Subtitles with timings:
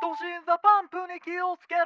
[0.00, 1.84] 都心ザパンプに気をつけろ。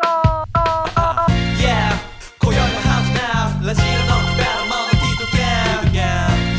[1.59, 1.91] Yeah
[2.39, 5.43] 今宵も始まるラジオのくだらもの聞いとけ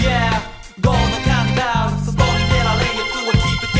[0.04, 0.36] Yeah
[0.84, 3.80] ゴーのカーニバル外に出られんやつは聞いとけ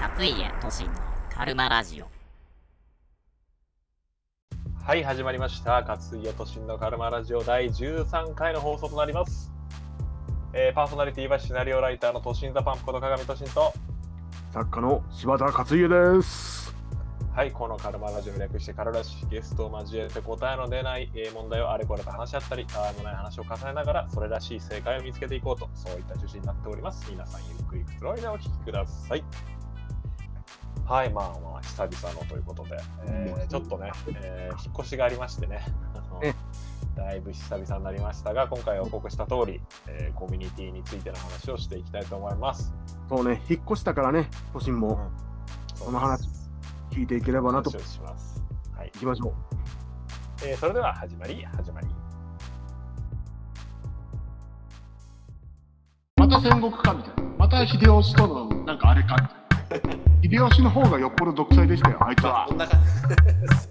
[0.00, 0.92] 勝家都心の
[1.34, 2.06] カルマラジオ。
[4.84, 5.82] はい、始まりました。
[5.82, 9.50] 勝家都心のカルマラジオ第13回の放送となります。
[10.52, 13.72] えーパーソナリティはシナリオライターの都心ザパンプこと鏡都心と、
[14.56, 16.74] 作家の柴田勝家です。
[17.34, 27.06] はい、このカルマラジオを略してカルラシゲストを交えて答えの出ない、えー問題をあれこれと話し合ったり、たわいもない話を重ねながら、それらしい正解を見つけていこうと、そういった趣旨になっております。
[27.10, 29.22] 皆さん、ゆっくりくつろいでお聞きください。
[30.86, 35.60] はい、まあまあ、久々のということで、えーちょっとね、えー引っ越しがありましてね、
[36.96, 42.72] だいぶ久々になりましたが、今回予告した通り、えーコミュニティについての話をしていきたいと思います。
[43.08, 45.10] そうね、引っ越したからね、都心も
[45.76, 46.28] そこの話
[46.90, 47.70] 聞いていければなと。
[47.70, 48.42] します。
[48.76, 49.32] はい行きましょう。
[50.44, 51.86] えーそれでは始まり、始まり。
[56.16, 57.30] また戦国かみたいな。
[57.38, 59.16] また秀吉とのなんかあれか
[59.70, 60.06] みたいな。
[60.22, 62.46] 秀吉の方がよっぽど独裁でしたよ、あいつは。
[62.48, 62.88] こんな感じ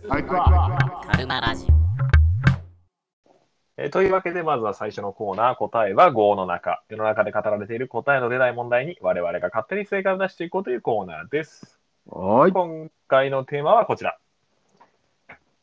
[0.09, 1.03] あいつは。
[1.11, 1.94] カルマラジオ
[3.77, 6.81] えーというわけで、まずは最初のコーナー、答えは5の中。
[6.87, 11.77] 世の中で語られている答えの出ない問題に我々が勝手に正解を出していこうというコーナーです。
[12.05, 12.53] はーい。
[12.53, 14.17] 今回のテーマはこちら。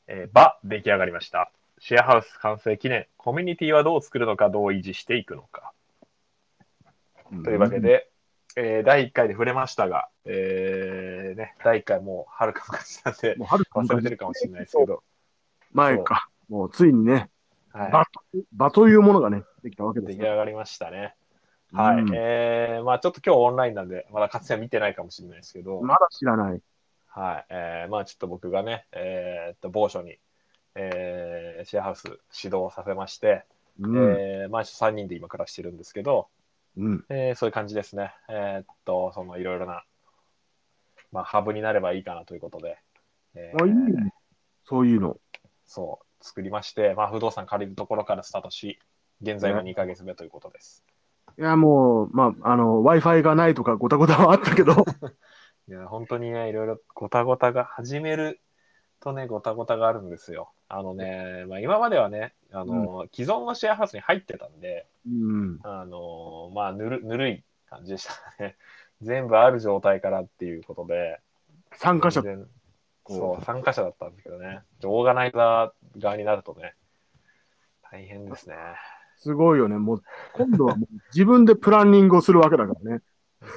[0.08, 1.50] えー、バ、出来上がりました。
[1.78, 3.06] シェアハウス完成記念。
[3.16, 5.72] コミュニティはどう作るのか、どう維持していくのか。
[7.44, 8.10] というわけで、
[8.56, 15.02] えー第1回で触れましたが、えーね、第1回もうはるか昔なんでもう春か忘れてるかもしれないですけど、
[15.72, 16.28] 前か。
[16.50, 17.30] もうついにね、
[17.72, 18.04] はい、場
[18.52, 20.18] 場というものがね、できたわけですよ。
[20.18, 21.14] 出来上がりましたね。
[21.72, 22.02] はい。
[22.02, 26.60] うんえー、まあちょっと今日オンラインなんで、まだ活躍見てないかもしれないですけど、まだ知らない。
[27.08, 27.46] はい。
[27.48, 30.18] えー、まあちょっと僕がね、えーっと、某所に、
[30.74, 32.04] えー、シェアハウス
[32.42, 33.44] 指導させまして、
[33.80, 33.96] うん。
[33.96, 36.28] えー、まあ3人で今暮らしてるんですけど、
[36.76, 37.04] うん。
[37.08, 38.14] えー、そういう感じですね。
[38.28, 39.84] えーっと、そのいろいろな、
[41.10, 42.78] まあハブになればいいかなということで、
[43.34, 44.12] えーあいいね。
[44.64, 45.18] そういうの。
[45.64, 48.78] そう、作りまして、まあ不動産借りるところからスタートし、
[49.20, 50.84] 現在は2ヶ月目ということです。
[51.38, 54.72] いや、もう、まあ、あの、Wi-Fi がないとかごたごたはあったけど、
[55.68, 58.40] いや、本当にね、いろいろごたごたが、始める
[59.00, 60.52] とね、ごたごたがあるんですよ。
[60.68, 65.60] あのね、まあ、今まではね、あの、既存のシェアハウスに入ってたんで、うん。
[65.62, 68.56] あの、まあ、ぬる、ぬるい感じでしたね。
[69.00, 71.20] 全部ある状態からっていうことで、
[71.74, 72.22] 参加者、
[73.08, 76.74] そう、参加者だったんですけどね、オーガナイザー側になるとね、
[77.90, 78.56] 大変ですね。
[79.18, 79.76] すごいよね。
[79.76, 80.02] もう、
[80.32, 83.02] 今度はもう自分でプランニングをするわけだからね。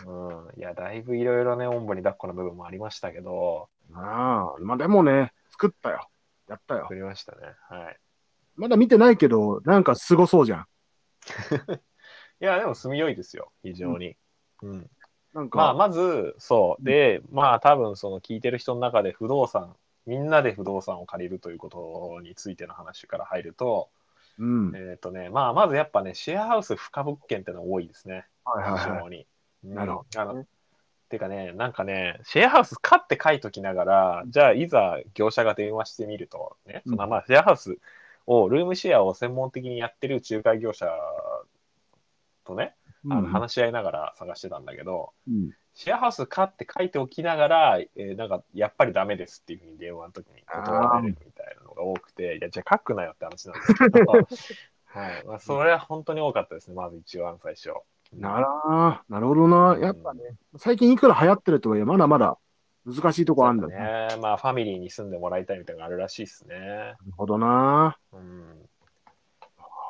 [0.05, 0.59] うん。
[0.59, 6.07] いや、だいぶいろいろね、おんぶに抱っこの部分もありましたけど、ああ、まあでもね、作ったよ。
[6.47, 6.95] やったよ作。
[6.95, 7.41] りましたね。
[7.69, 7.99] はい。
[8.55, 10.67] まだ見てないけど、なんかすごそうじゃん。
[12.41, 14.15] いや、でも住みよいですよ、非常に。
[14.61, 14.89] うん。
[15.35, 16.83] なんか、まあ、まず、そう。
[16.83, 19.75] で、まあ、多分、その聞いてる人の中で不動産、
[20.05, 23.89] みんなで不動産を借りるということについての話から入ると、
[24.39, 24.71] うん。
[24.73, 28.81] えっ、とね、まあ、まずやっぱね、シェアハウス不可物件ってのが多いですね、はいはいはい。
[28.81, 29.27] 非常に。
[29.65, 30.45] うんなるほあの
[31.09, 37.77] てかね、なんかね、シェアハウス買って書いときながら、じゃあ、いざ業者が電話してみると、ね、そのまあ、シェアハウス
[38.25, 40.87] を、ルームシェアを専門的にやってる仲介業者
[42.45, 42.73] とね、
[43.09, 53.99] あの話し合いながら探してたんだけど、うんシェアハウス買って書いておきながら、えーなんか、やっぱりダメですっていうふうに電話の時に断られるみたいなのが多くて、いや、じゃあ書くなよって話なんですけど、
[54.87, 55.25] はい。
[55.25, 57.73] まあ、それは本当に多かったですね、まず一番最初。
[58.13, 59.77] ならなるほどな。
[59.77, 60.21] やっぱね、
[60.55, 62.37] 最近いくら流行ってるとはいえ、まだまだ
[62.85, 63.75] 難しいとこあるんだね。
[63.75, 64.17] なね。
[64.21, 66.55] まあ、ファミリーに住んでもらいたいみたいなのがあるらしいですね。
[67.05, 67.97] るほどな。
[68.13, 68.69] うん。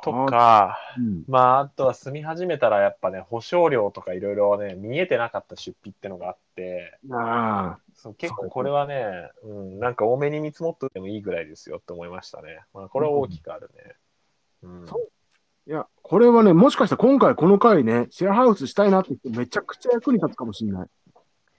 [0.05, 1.23] とか、うん。
[1.27, 12.59] まあ、あとは住み始めたらやっぱね、保証料とかいろいろね、見えてなかった出費ってのがあって、ああ、そう結構これはね、うん、なんか多めに見積もっててもいいぐらいですよって思いましたね。
[12.73, 13.95] まあ、これは大きくあるね。
[14.61, 14.85] うん。
[14.85, 20.87] いや、これはね、もしかしたら今回この回ね、シェアハウスしたいなって人めちゃくちゃ役に立つかもしれない。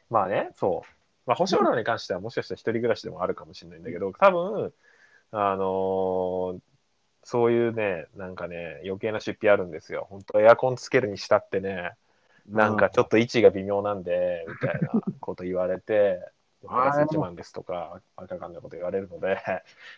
[0.08, 0.90] まあね、そう。
[1.26, 4.72] まあ、保証料に関してはもしかしたら一人暮らしでもあるかもしれないんだけど、多分、
[5.32, 6.58] あのー
[7.26, 10.06] そういうね、なんかね、余計な出費あるんですよ。
[10.08, 11.90] 本当エアコンつけるにしたってね、
[12.46, 16.20] なんかちょっと位置が微妙なんで、みたいなこと言われて、
[16.60, 19.38] プラス1万ですとか、わけわかんないこと言われるので、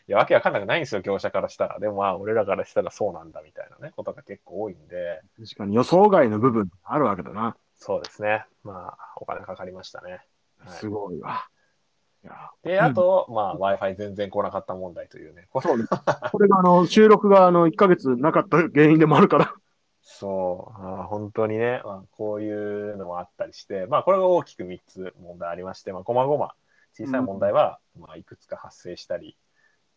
[0.09, 1.79] いや、わけわかんなくないんですよ、業者からしたら。
[1.79, 7.55] でもまあ、俺らからしたらそうなんだみたいなね、ことが結構多いんで、確かに予想外の部分あるわけだな。
[7.75, 8.47] そうですね。
[8.65, 10.23] まあ、お金かかりましたね。
[10.61, 11.47] はいすごいわ。
[12.63, 15.49] で、あと、まあ、Wi-Fi 全然来なかった問題というね。
[15.51, 15.69] これ。
[16.33, 19.55] これがあの収録があの1ヶ月なかった原因でもあるから。
[20.03, 26.55] そう、あー本当にね、まあ、こういうのもあったりして、まあ、これが大きく3つ問題ありまして、まあ、こまごま、
[26.95, 29.37] 小さい問題は、まあ、いくつか発生したり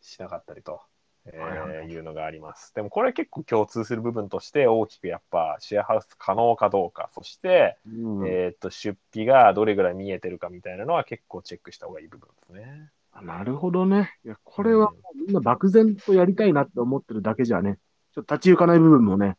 [0.02, 0.82] しなかったりと、
[1.26, 2.74] えはいうのがあります。
[2.74, 12.90] でも、これ結構共通する部分として、大きくやっぱ、シェアハウス可能かどうか、そして、うんえーっと、出費がどれぐらい見えてるかみたいなのは結構チェックした方がいい部分ですね。
[13.22, 14.14] なるほどね。
[14.26, 17.78] いや、これはみんな漠然とやりたいなって思ってるだけじゃね、
[18.14, 19.38] ちょっと立ち行かない部分もね、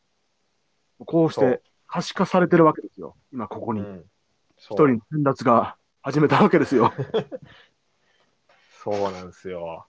[0.98, 3.16] こうして可視化されてるわけですよ。
[3.32, 4.04] 今ここにうん。
[4.56, 6.92] 一そう人の先達が始めたわけですよ。
[8.84, 9.86] そうなんですよ。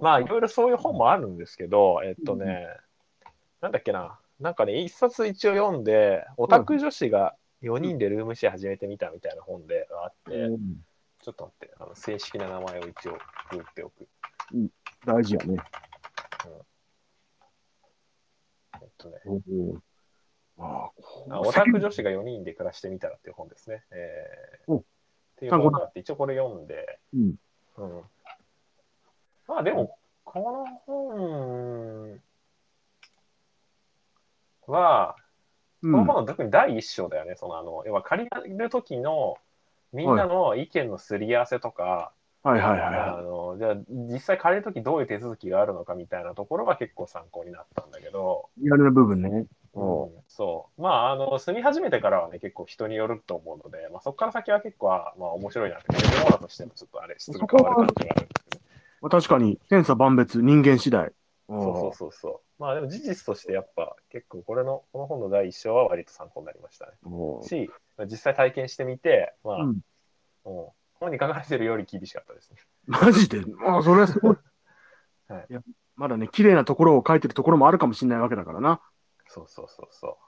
[0.00, 2.66] まあ、いろいろそういう本もあるんですけど、えっとね、
[3.60, 10.48] なんだっけな、なんかね、一冊一応読んで、オタク女子が4人でルームシェア始めてみたみたいな本であって、
[11.22, 14.08] ちょっと待って、あの正式な名前を一応打っておく。
[15.04, 15.56] 大事やね。
[18.80, 19.16] えっとね、
[20.58, 20.90] あ
[21.30, 23.84] オタク女子が4人で暮らしてみたらっていう本ですね。
[23.90, 24.72] えー。
[24.72, 24.78] お。
[24.78, 24.82] っ
[25.36, 27.34] ていう本があって、一応これ読んで、うん。
[27.76, 28.02] うん。
[29.46, 32.20] まあでも、この本
[34.66, 35.26] は、うん
[35.92, 37.34] この本の特に第一章だよね。
[37.36, 39.36] そのあの、要は借りる時の
[39.92, 42.12] みんなの意見のすり合わせとか、
[42.42, 48.64] はいはいはいあはの、じゃあ実際借りる時どういう手続きがあるのかみたいなところが結構参考になったんだけど、い。
[48.64, 49.28] リアルな部分ね。
[49.28, 49.46] うん
[49.78, 50.80] おそう。
[50.80, 58.28] まあ、あの、住み始めてからはね、結構人によると思うので、まあ、そこから先は結構、あまあ、面白いなって、メモーナとしてもちょっとあれ、質が変わる感じがある
[59.08, 61.12] 確かに、千差万別、人間次第。
[61.48, 62.62] そうそうそうそう。
[62.62, 66.92] まあ、でも事実としてやっぱ、結構これの、この本の第一章は割と参考になりましたね。
[67.42, 67.70] し、
[68.10, 69.80] 実際体験してみて、まあ、うん
[70.44, 70.68] うん
[70.98, 72.56] 本に書かれてるより厳しかったですね。
[72.86, 73.42] マジで？
[73.66, 74.36] ああ、それはすごい。
[75.28, 75.60] はいや
[75.94, 78.80] まだね、綺麗なところを書いてるところもあるかもしれないわけだからな。
[79.28, 80.18] そうそうそうそ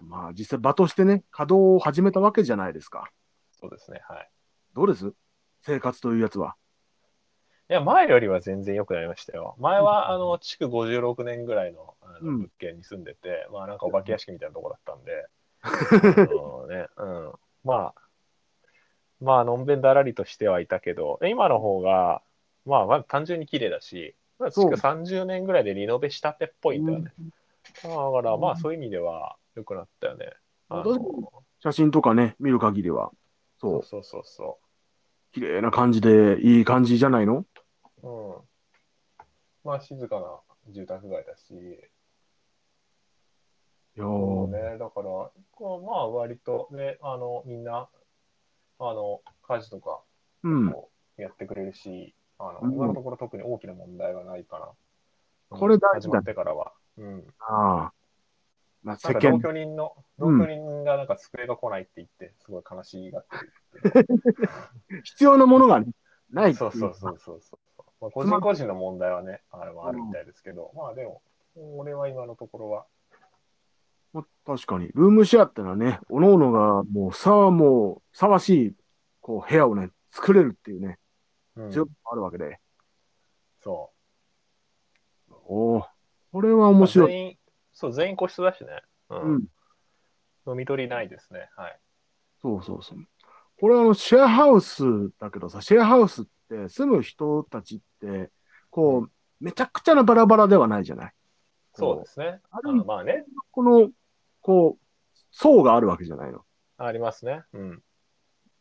[0.00, 3.10] まあ、実際場としてね、稼働を始めたわけじゃないですか。
[3.52, 3.56] う。
[3.56, 4.00] そうですね。
[4.08, 4.30] はい。
[4.74, 5.12] どうです？
[5.62, 6.56] 生活というやつは。
[7.72, 9.56] いや、前よりは全然良くなりましたよ。
[9.58, 15.26] 前は、あの、築56年ぐらいのあのうん物件に住んでて、まあ、なんかお化け屋敷みたいなとこだったんで、
[15.62, 15.70] あ
[16.36, 17.32] のね、うん。
[17.64, 18.02] まあ、
[19.22, 22.20] まあ、のんべんだらりとしてはいたけど、今の方が、
[22.66, 27.14] まあ、まあ、単純に綺麗だし、まあ、築30年ぐらいでリノベしたてっぽいんだよね。
[27.82, 30.30] だから、まあ、そういう意味では良くなったよね。
[31.60, 33.12] 写真とかね、見る限りは。
[33.58, 34.58] そう、そうそうそ
[35.32, 37.46] 綺麗な感じで、いい感じじゃないの？
[38.02, 38.08] う。
[38.08, 38.36] うん。
[39.64, 40.40] まあ、静かな
[40.72, 41.54] 住宅街だし、
[43.94, 47.88] いやーそうね、だから、こうまあ割とね、あの、みんな、
[48.78, 50.00] あの、家事とか
[50.42, 50.72] うん。
[50.72, 55.58] こうやってくれるし、あの、うん今のところ特に大きな問題はないかな。
[55.58, 56.72] これ大事だ始まってからは。
[56.96, 57.24] うん。
[57.38, 57.92] ああ。
[58.82, 64.06] まあ、な世間んか同、居人の、同うん居人がなんか机が来ないって言って、すごい悲しがって
[65.04, 65.92] 必要なものがね
[66.30, 67.71] ないっていそうそうそうそうそう。
[68.02, 71.22] まあ、個人個人の問題はね、あれもあるみたいですけど、まあでも、
[71.54, 72.84] 俺は今のところは、
[74.12, 74.88] まあ確かに。
[74.88, 78.74] ルームシェアってのはね、おのおのがもうさあもう、ふさわしい、
[79.20, 80.98] こう、部屋をね、作れるっていうね、
[81.54, 82.58] うん、強くあるわけで。
[83.62, 83.92] そ
[85.46, 85.86] おお
[86.32, 86.72] これはう。
[86.72, 87.12] 面白い。
[87.12, 87.38] 全員、
[87.72, 88.82] そう、全員個室だしね。
[89.10, 89.14] う。
[89.14, 89.42] うんん。
[90.48, 91.50] 飲み取りないですね。
[91.56, 91.78] はい。
[92.40, 92.98] そうそうそう。
[93.60, 94.82] これはあの、シェアハウス
[95.20, 97.84] だけどさ、シェアハウスって住む人たちって、
[98.70, 101.12] こう、めちゃくちゃなバラバラではないじゃない？
[101.74, 102.40] そうですね。
[102.50, 103.90] ああるまあね、この、
[104.40, 106.42] こう、層があるわけじゃないの。
[106.78, 107.42] ありますね。
[107.52, 107.82] うん。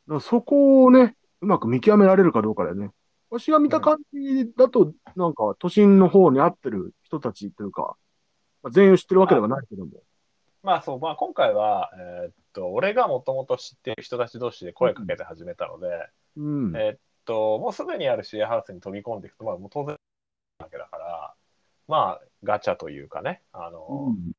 [0.07, 2.91] らそこをね、うまく見極められるかどうかだよね。
[3.29, 7.95] 私が見た感じだと、なんか都心の方に合ってる人たちというか、
[8.63, 9.91] まあ、全員を知ってるわけではないけども。
[10.63, 11.89] まあそう、まあ今回は、
[12.23, 15.87] えーっと、俺がもともと知っている人たち同士で声かけて始めたので、
[16.37, 16.75] うん。
[16.75, 19.97] えーっと、もうすぐにあるシェアハウスに飛び込んでいくと、まあもう当然
[20.59, 21.33] わけだから、
[21.87, 24.31] まあガチャというかね、あの、うん。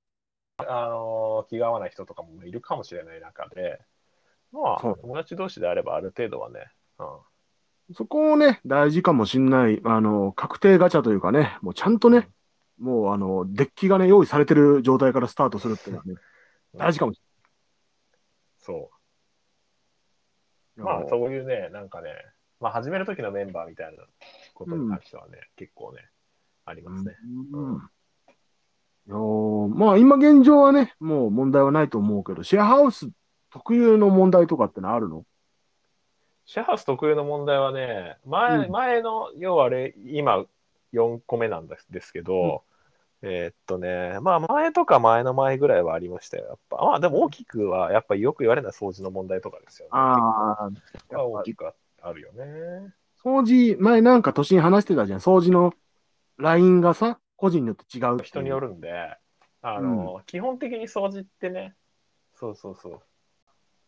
[0.58, 3.80] あの気が合わない人とかもいるかもしれない中で、
[4.52, 12.28] まあそう友達同士であればある程度はね、うん、そこをね、大事かもしんない、あの、確定ガチャというかね、もうちゃんとね、
[12.78, 16.14] もうあの、デッキがね、用意されてる状態からスタートするっていうのはね、
[16.74, 17.20] 大事かもし
[18.58, 18.90] そ
[20.76, 20.80] う。
[20.80, 20.94] れない。
[21.00, 22.10] まあそういうね、なんかね、
[22.62, 24.02] まあ始める時のメンバーみたいな
[24.54, 26.08] ことに関してはね、結構ね、
[26.64, 27.14] ありますね。
[27.52, 27.74] うん。
[27.74, 33.08] いやーまあ今現状はね、もう問題はないと思うけど、シェアハウスっ
[33.52, 35.24] 特有の問題とかってのあるの？
[36.46, 40.46] シェアハウス特有の問題はね、前、うん前の、要はあれ、今
[40.94, 42.64] 4個目なんですけど、
[43.20, 46.78] えーっとね、まあ前とか前の前ぐらいはありましたよ、やっぱ。
[46.78, 49.90] まあでも大きくは、やっぱりよく言われるのは掃除の問題とかですよね。
[49.92, 50.70] あ
[51.12, 52.92] あ、大きくああるよね。
[53.24, 55.18] 掃除、前なんか都心話してたじゃん。
[55.20, 55.72] 掃除の
[56.36, 58.22] ラインがさ、個人によって違う。
[58.22, 59.16] 人によるんで、
[59.62, 61.76] あの、基本的に掃除ってね、
[62.34, 63.00] そうそうそう。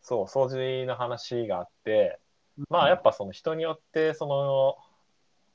[0.03, 2.21] そう、掃除の話があって、
[2.69, 4.77] まあやっぱその人によって、その、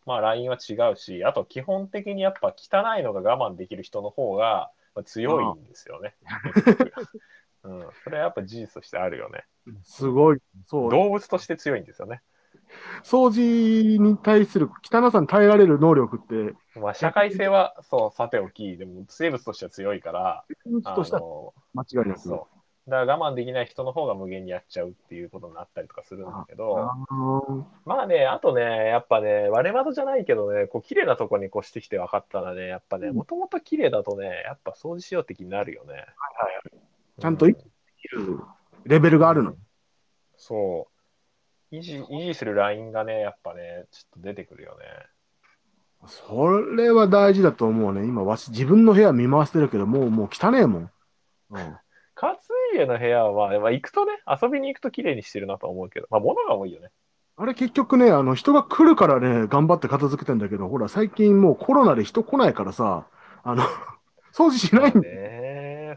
[0.05, 6.15] まあラインは違うし、あと基本的にやっぱ汚いのが我慢できる人の方がまあ強いんですよね。
[7.63, 9.45] うん、それはやっぱ事実としてあるよね。
[9.83, 10.39] すごい。
[10.65, 10.91] そう。
[10.91, 12.21] 動物として強いんですよね。
[13.03, 20.43] 掃除に対する汚さに耐えられる能力って、まあ社会性はそう、さておき、でも生物としては強いから、
[20.83, 22.19] あとしたらの、間違いなく。
[22.19, 22.59] そう。
[22.89, 36.05] だから我慢できない人の方が無限にやっちゃうっていうことになったりとかするんだけど、あーまあね、あとね、やっぱね、割れ窓じゃないけどね、こう綺麗なとこに越してきて分かったらね、やっぱね、うんもともと綺麗だとね、やっぱ掃除しようって気になるよね。
[37.19, 38.39] ちゃんとう生きる
[38.85, 39.53] レベルがあるの。
[40.37, 40.98] そう。
[41.71, 44.85] 維持、維持するラインがね、やっぱね、ちょっと出てくるよね。
[46.07, 48.05] それは大事だと思うね。
[48.05, 50.91] 今、わし、自分の部屋見回してるけど、もう、もう汚ねえもん。
[51.51, 51.77] うん。
[52.15, 52.37] 勝
[52.73, 56.89] 家の部屋は、まあ、まあ行くとね、遊びに行くと綺麗にしてるなと思うけど、まあ、物が多いよね。
[57.37, 63.07] あれ結局ね、あの、人が来るからね、頑張って片付けてんだけど、ほら、最近もうコロナで人来ないからさ、
[63.43, 63.63] あの、
[64.33, 65.15] 掃除しないんだよ。
[65.15, 65.38] ね。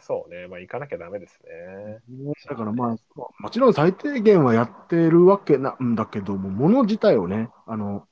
[0.01, 0.49] そうね。
[0.49, 2.01] まあ、行かなきゃダメですね。
[2.49, 2.97] だからまあ、
[3.39, 8.07] もちろん最低限はやってるわけなんだけども、物自体をね、あの、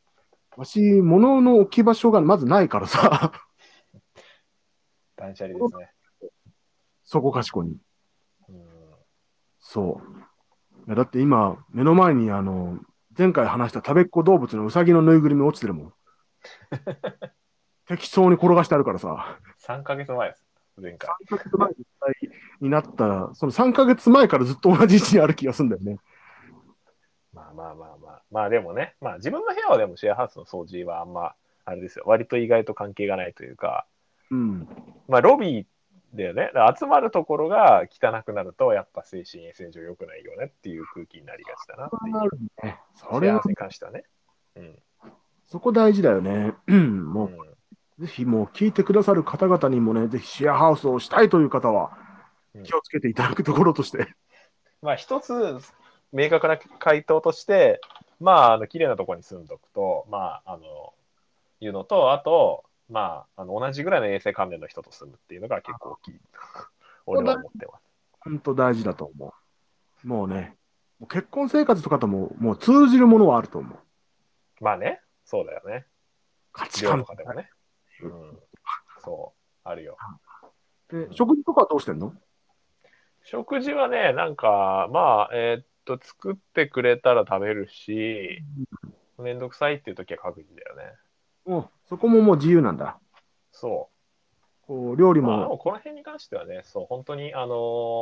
[0.57, 3.33] わし、物の置き場所がまずないからさ、
[5.17, 5.93] 断捨離ですね。
[7.05, 7.79] そこかしこに。
[8.49, 8.57] うん。
[9.59, 10.19] そう。
[10.87, 12.79] いやだって今、目の前にあの、
[13.17, 15.95] 前回話した食べっ子動物のウサギのぬいぐるみ落ちてるもん。
[17.87, 19.39] 適当に転がしてあるからさ。
[19.59, 20.50] 3ヶ月前です。
[20.81, 21.11] 前回。
[21.31, 21.71] 3ヶ月前
[22.61, 25.99] になったら、その3ヶ月前からずっと同じ位置にある気がするんだよね。
[27.33, 28.23] まあまあまあまあ。
[28.31, 31.35] まあでもね、まあ自分の部屋はでもシェアハウスの掃除はあんま、
[31.65, 32.05] あれですよ。
[32.07, 33.87] 割と意外と関係がないというか、
[34.31, 34.69] うん。
[35.09, 35.67] まあロビー
[36.15, 36.51] だよね。
[36.79, 42.75] 集まるところが汚くなると、やっぱ精神衛生上良くないよねっていう空気になりがちだなっていう。
[42.97, 44.05] それはシェアハウス、に関してはね。
[44.57, 44.79] うん。
[45.47, 46.55] そこ大事だよね。
[46.67, 47.50] うんもうんう、
[48.00, 51.97] ぜひもう聞いてくださる方々にもね、ぜひシェアハウスをしたいという方は
[52.54, 54.14] うん、気をつけていただくところとして。
[54.83, 55.59] まあ一つ
[56.12, 57.80] 明確な回答として、
[58.19, 60.92] まあ、あの綺麗なところに住んどくと、まあ、あの、
[61.61, 66.21] いうのと、あと、まあ、あの同じぐらいの衛生関連の人と住むっていうのが結構大きい。
[67.07, 67.85] 俺は思ってます。
[68.23, 69.35] 本当大事だと思
[70.04, 70.07] う。
[70.07, 70.57] もうね、
[70.99, 73.78] もう結婚生活とかとももう通じるものはあると思う。
[74.64, 75.87] まあね、そうだよね。
[76.52, 77.50] 価値観寮とかでもね。
[78.07, 78.38] うん。
[79.02, 79.97] そう、あるよ。
[80.88, 82.14] で食事とかはどうしてんの？
[83.23, 88.40] 食事はね、なんか、まあ、えーっと、作ってくれたら食べるし、
[89.19, 90.83] めんどくさいっていう時は各自だよね。
[91.45, 92.99] もうそこももう自由なんだ。
[93.52, 94.66] そう。
[94.66, 97.54] こう料理まあ、でも、もこの辺に関してはね、そう、本当に、あの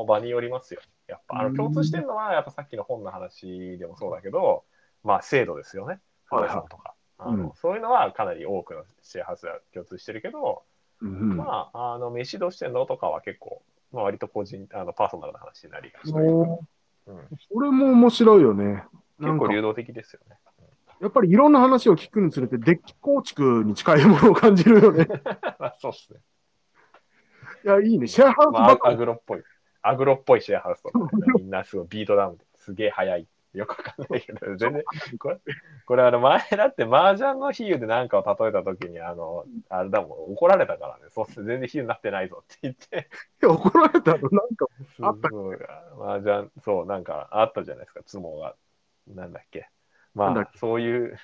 [0.04, 0.80] ー場によりますよ。
[1.06, 4.64] やっぱ、あうんの、共通してるのは、やっぱさっきの本の話でもそうだけど、
[5.02, 6.00] まあ、制度ですよね。
[6.30, 6.94] はいはい不動産とか。
[7.18, 10.62] あうんのそういうのはかなり多くのシェアハウスが共通してるけど、
[11.00, 16.66] うんまあ、あの、飯どうしてんのとかは結構、まあ、割と個人、あの、パーソナルな話になりがちというかも
[17.06, 18.84] うん、うそれも面白いよね。
[19.20, 20.36] 結構流動的ですよね。
[21.00, 25.06] やっぱりいろんな話を聞くにつれて、デッキ構築に近いものを感じるよね。
[25.58, 26.20] まあ、そうっすね。
[27.64, 28.06] いや、いいね。
[28.06, 29.42] シェアハウスまあ、アグロっぽい。
[29.82, 33.26] アグロっぽいシェアハウスとかね、みんなすごいビートダウンですげえ速い。
[33.54, 34.82] よくわかんないけど、全然、
[35.18, 35.38] これ、
[35.86, 43.08] これあの前だって麻雀の比喩で何かを例えたときに、あの、あれだもん、怒られたからね、そうっす全然比喩になってないぞって言って、
[43.42, 44.28] いや怒られたの？
[44.30, 45.56] なんか、すあったごい、
[46.00, 48.54] 麻雀、そう、なんかあったじゃないですか、相撲が。
[49.08, 49.68] なんだっけ。
[50.14, 51.16] まあ、そういう、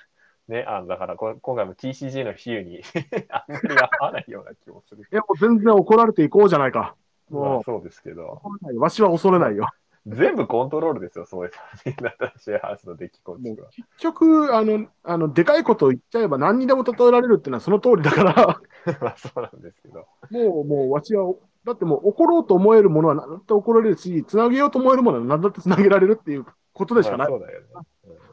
[0.47, 2.81] ね、あの、だからこ、今回も TCG の比喩に
[3.29, 5.03] あんまり合わないような気もする。
[5.03, 6.95] いや、もう全然怒られていこうじじゃないか。
[7.29, 8.41] まもう、あそうですけど。
[8.77, 9.67] わしは恐れないよ。
[10.07, 13.69] 全部コントロールですよ、そういう話だったらシェアハウスのデッキ構築は。
[13.71, 18.59] 結局、あの、あの、でかいことを言っちゃえば何にでも例えられるっていうのはその通りだから、
[19.01, 20.05] まあそうなんですけど。
[20.29, 21.33] もう、もう、わしは、
[21.63, 27.29] だってもう怒ろうと思えるものは何だって怒られるし、つなげようと思えるものは何だってつなげられるっていうことでしかない。
[27.29, 27.67] まあそうだよね。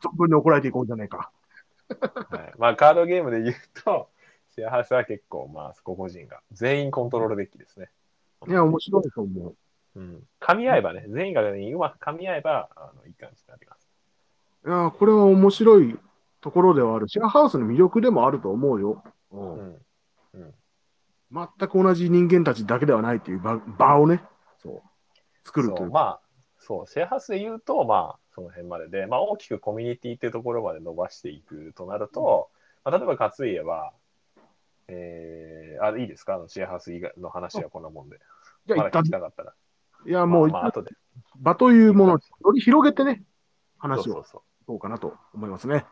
[0.03, 1.31] 存分に怒られていこうじゃないか。
[1.89, 4.11] うんはい、まあカードゲームで言うと、
[4.55, 7.91] シェアハウスは結構、まあ個々人が全員コントロールデッキですね。
[8.47, 9.57] いや、面白いと思う。
[9.95, 10.23] うん。
[10.41, 13.89] 噛み合えばね、全員が全員うまく噛み合えば、あの、いい感じになります。
[14.67, 15.99] いやーこれは面白い
[16.41, 17.09] ところではある。
[17.09, 19.03] シェアハウスの魅力でもあると思うよ。
[19.33, 19.77] うん
[20.35, 20.55] うん。
[21.33, 24.23] 全く同じ人間たちだけではないっていう場場をね、
[24.63, 24.83] そう、
[25.45, 25.93] 作るとそ、いうう。
[25.93, 26.21] まあ、
[26.59, 32.51] そう、シェアハウスで言うと、まあ、その辺までで、まあ、大きくコミュニティっていうところまで伸ばしていくとなると、
[32.85, 33.93] まあ、例えば勝家は、
[34.89, 36.35] えー、あ、いいですか？
[36.35, 38.19] あの、シェアハウス以外の話はこんなもんで。
[38.67, 39.55] じゃあ一旦まだ聞き、たかったら。
[40.07, 40.91] いやもう、まあ、まあ、後で。
[41.37, 43.23] 場というものをより広げてね、
[43.79, 45.85] 話をそうかなと思いますね。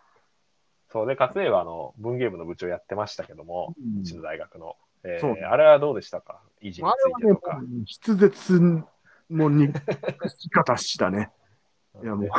[0.92, 4.76] そうで、勝家は、あの、文芸部の部長やってましたけども、うんうちの大学の。
[5.02, 6.40] えーそうあれはどうでしたか？
[6.62, 7.60] 維持にあついてとか。
[8.04, 8.82] 筆舌
[9.30, 9.72] もに、
[10.38, 11.30] し方したね。
[12.02, 12.30] いやもうね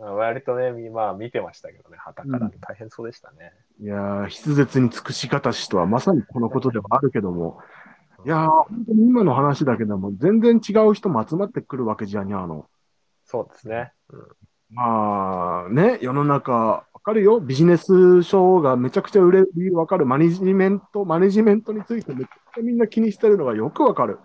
[0.00, 3.52] えー割とね、みまあ見てましたけどね、旗からうん大変そうでしたね。
[3.80, 7.60] いやー、筆舌に尽くし方しとはまさにこのことではあるけども、
[8.24, 12.68] いやー、本当に今の話だけども、全然違う人も集まってくるわけじゃにゃあの。
[13.24, 13.92] そうですね。
[14.10, 14.26] うん
[14.74, 17.40] まあね、世の中、わかるよ。
[17.40, 20.06] ビジネス書がめちゃくちゃ売れる理由わかる。
[20.06, 24.18] マネジメント、マネジメントについてめっちゃみんな気にしてるのがよくわかる。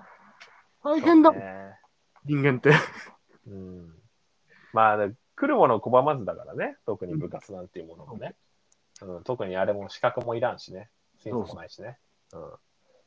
[0.83, 1.45] 大変だ、そうね
[2.25, 2.71] 人間って。
[3.45, 3.93] うん、
[4.71, 8.35] まあ、来るものを拒まずだからね、特に部活なんていうものもね。
[9.01, 11.97] うん、特にあれも資格もいらんしね、センスもないしね。
[12.33, 12.41] うん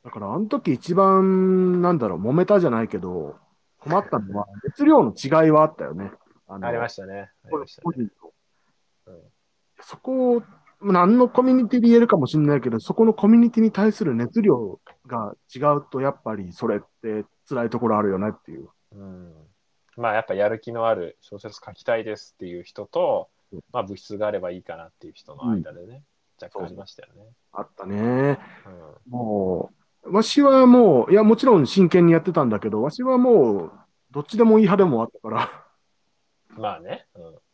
[0.03, 3.35] だからあの時一番、なんだろう、揉めたじゃないけど、
[3.79, 6.11] 困ったのは、 熱量の違いはあったよね。
[6.47, 7.31] あのありましたね。
[7.45, 8.09] ありましたね。
[9.07, 9.21] うん
[9.83, 10.43] そこを、
[10.79, 18.69] 何のコミュニティで言えるかもしれないけど、そこのコミュニティに対する熱量が違うと、やっぱりそれって辛いところあるよねっていう。
[18.95, 19.33] うん
[19.97, 26.03] まあやっぱやる気のある小説書きたいですっていう人とうん、まあ物質があればいいかなっていう人の間でね、
[26.41, 27.23] 若干ありましたよね。
[27.51, 28.39] あったね。
[29.07, 33.71] うんもう、わしはもう、いや、もちろん真剣にやってたんだけど、わしはもう、
[34.11, 35.65] どっちでもいい派でもあったから、
[36.57, 37.05] まあね。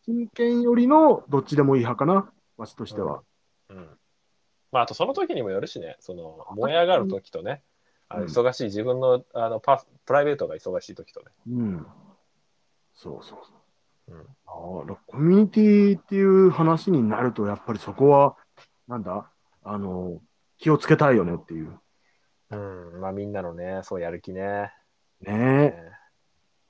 [0.06, 3.22] 真剣よりのどっちでもいい派かな、わしとしては。
[3.70, 3.78] うん。
[3.78, 3.90] うん。
[4.72, 7.62] まああとその時にもよるしね、その燃え上がる時とね、
[8.10, 11.26] あのうん忙しい自分のあのパスプライベートが忙しい時とね。
[11.52, 11.88] うん。
[12.96, 13.52] そうそうそ
[14.12, 14.16] う。
[14.16, 18.38] うんああ、だコミュニティっていう話になると、やっぱりそこは、
[18.88, 19.30] なんだ、
[19.64, 20.22] あの、
[20.58, 21.78] 気をつけたいよねっていう。
[22.52, 23.02] うん。
[23.02, 24.74] まあみんなのね、そうやる気ね。
[25.22, 25.32] ねえ。
[25.32, 25.92] ね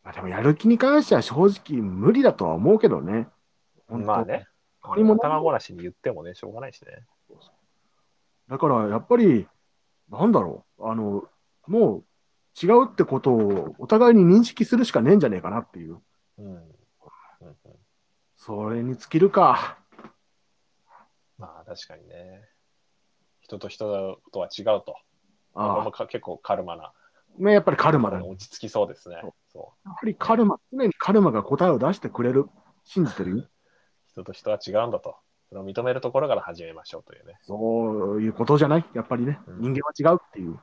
[0.03, 3.27] まあ、でもやる気に関しては正直無理だとは思うけどね。
[3.87, 4.47] 本当まあね。
[4.81, 7.05] これもね頭ごなしに言ってもね、しょうがないしね。
[8.47, 9.47] だからやっぱり、
[10.09, 11.23] なんだろう、あの、
[11.67, 12.03] もう
[12.65, 15.99] 違うってことをお互いに認識するしかねえんじゃねえかなっていう。
[16.37, 16.45] うん。
[16.45, 17.55] うんうん
[18.39, 19.77] それに尽きるか。
[21.37, 22.47] まあ確かにね。
[23.41, 24.95] 人と人とは違うと。
[25.57, 26.93] ああ結構カルマな。
[27.37, 28.27] ね、やっぱりカルマだね。
[28.27, 29.33] 落ち着きそうですねそう。
[29.51, 32.45] そやはりカルマ、常にカルマが答えを出してくれる。
[32.83, 33.37] 信じてるよ。
[33.37, 33.49] う。
[34.11, 35.17] 人と人は違うんだと。
[35.49, 37.37] それを認めるところから始めましょうというね。
[37.43, 38.85] そういうことじゃない？
[38.93, 39.39] やっぱりね。
[39.47, 40.59] うん人間は違うっていう。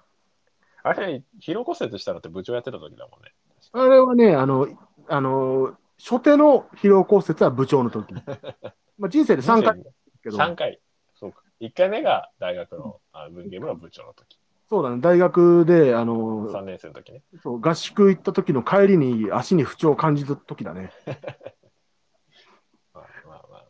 [0.82, 3.32] あれ、疲労骨折したのって部長やってた時だもんね。
[3.72, 4.68] あれはね、あの、
[5.08, 8.12] あの、初手の疲労骨折は部長の時。
[8.98, 9.82] まあ人生で3回
[10.22, 10.80] けど、3回。
[11.14, 11.42] そうか。
[11.60, 14.38] 1回目が大学のあ文芸部の部長の時。
[14.74, 17.22] そうだね、大学で、あの、3年生の時ね。
[17.40, 20.90] そう合宿行った時の帰りに足に不調を感じた時だね。
[22.92, 23.64] まあまあま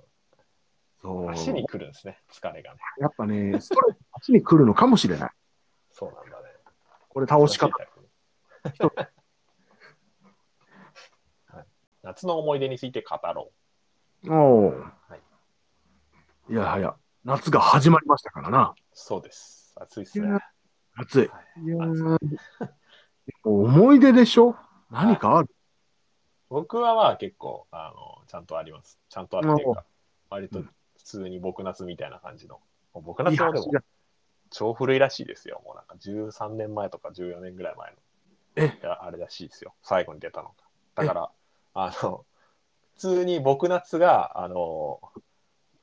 [1.03, 2.81] そうあ、足に来るんですね、疲れがね。
[3.01, 5.31] やっぱね、ストレス足に来るのかもしれない。
[5.91, 6.49] そうなんだね。
[7.11, 7.71] これ倒し方。
[11.49, 11.67] はい
[12.01, 13.53] 夏の思い出について語ろ
[14.27, 14.71] おお。
[14.71, 15.21] はい
[16.51, 18.75] いやはや、夏が始まりましたからな。
[18.75, 18.81] う。
[18.95, 19.75] そうです。
[19.77, 20.39] 暑いっすね。
[20.97, 21.29] 暑い。
[21.29, 21.79] はいいや
[23.43, 24.55] 思い出でしょ？
[24.91, 25.49] 何かある、
[26.51, 28.99] 僕はまあ結構、あの、ちゃんとあります。
[29.09, 29.85] ちゃんとあるっていうか、
[30.29, 30.69] 割と普
[31.05, 32.61] 通に僕夏みたいな感じの。
[32.93, 33.73] もう僕夏もでも
[34.51, 35.63] 超古いらしいですよ。
[35.65, 37.97] もうなんか13年前とか14年ぐらい前の。
[38.57, 38.79] え？
[38.81, 39.75] いやあれらしいですよ。
[39.83, 40.55] 最後に出たのが。
[40.97, 41.31] だから、
[41.73, 42.27] あの、
[42.95, 45.01] 普通に僕夏が、あの、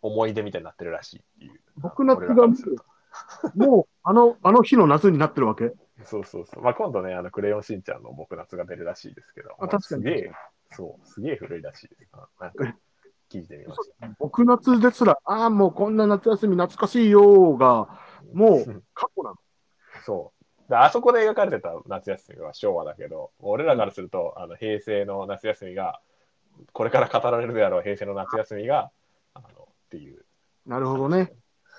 [0.04, 1.60] 思い出みたいになってるらしいっていう。
[1.78, 2.84] 僕夏が俺らからすると
[3.56, 5.74] もう、あの、あの日の夏になってるわけ？
[6.04, 6.63] そうそうそう。
[6.63, 9.52] まあ今度ね、あの、クレヨンしんちゃんの僕夏が出るらしいですけど。
[9.60, 10.32] あ確かにすげえ、
[10.71, 12.10] そう、すげえ古いらしいです。
[12.13, 12.76] あなんか、
[13.30, 14.08] 聞いてみました。
[14.19, 18.00] 僕夏ですら、ああ、もうこんな夏休み懐かしいよーが、
[18.34, 19.36] もう過去なの。
[20.06, 20.69] そう。
[20.69, 26.00] であそこで描かれてた夏休みは昭和だけど、俺らからすると、あの平成の夏休みが、
[26.71, 28.89] これから語られるであろう平成の夏休みが、
[29.34, 29.54] あの、っ
[29.89, 30.26] ていう。
[30.65, 31.34] なるほどね。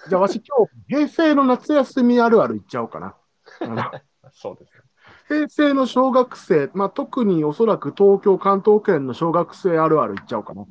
[0.09, 3.15] じゃあ、わし今日、平成の夏休みあるある言っちゃおうかな。
[4.33, 4.83] そうですね。
[5.29, 10.67] 平成の小学生、まあ、特におそらく東京、関東圏の小学生あるある言っちゃおうかな。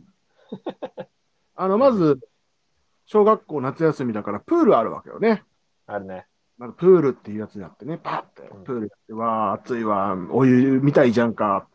[1.56, 2.20] あの、まず、
[3.06, 5.44] 小学校夏休みだからプールあるわけよね。
[5.88, 6.28] あるね。
[6.58, 11.67] まずプールっていうやつやってね、パッてうん、プールやって、わー、暑いわ、お湯みたいじゃんか。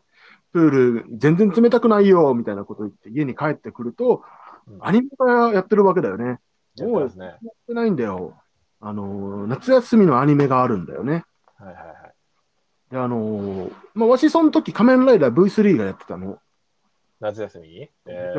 [0.53, 4.23] プール全然冷たくないよ、みたいなこと言って家に帰ってくると、
[4.67, 6.39] うんアニメがやってるわけだよね。
[6.83, 7.25] やってますね。
[7.25, 7.37] やっ
[7.67, 8.39] てないんだよ。
[8.79, 11.23] あのー、夏休みのアニメがあるんだよね。
[11.57, 12.13] はいはいはい。
[12.91, 16.39] で、あのー、まあ、わしその時仮面ライダー V3 がやってたの。
[17.19, 17.67] 夏休み？
[17.67, 18.33] にえ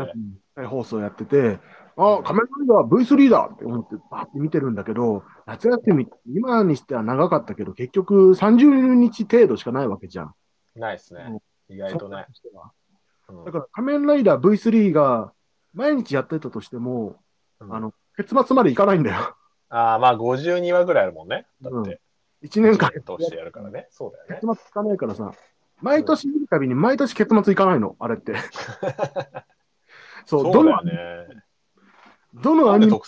[0.54, 1.58] 再放送やってて、
[1.96, 10.34] あ、仮面ライダー V3 だって思ってバーって見てるんだけど、夏休み今にしては長かったけど、結局30日程度しかないわけじゃん。
[10.76, 11.38] ー、ないっすね。
[11.68, 12.26] 意外とね。
[12.28, 12.52] う
[13.34, 15.34] んだから仮面ライダー V3 が
[15.74, 17.16] 毎日やってたとしても、
[17.60, 19.36] うんあの、結末までいかないんだよ。
[19.68, 21.46] ああ、まあ52話ぐらいあるもんね。
[21.62, 22.00] だって。
[22.42, 22.90] 1年間。
[22.90, 23.86] 通してやるからね。
[23.90, 24.60] そうだよね結。
[24.60, 25.32] 末いかないからさ、
[25.80, 28.34] 毎年見るたびに毎年結末いかないの、あれって。
[30.26, 30.92] そう、そうどのね。
[32.34, 33.06] どのアニメ、特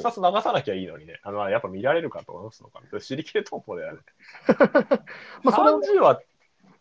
[0.00, 1.18] 撮流さなきゃいいのにね。
[1.22, 3.00] あの、やっぱ見られるかと思うのかな。
[3.00, 4.00] 知りきれトンポだよね。
[5.42, 6.20] まあ、それは30話、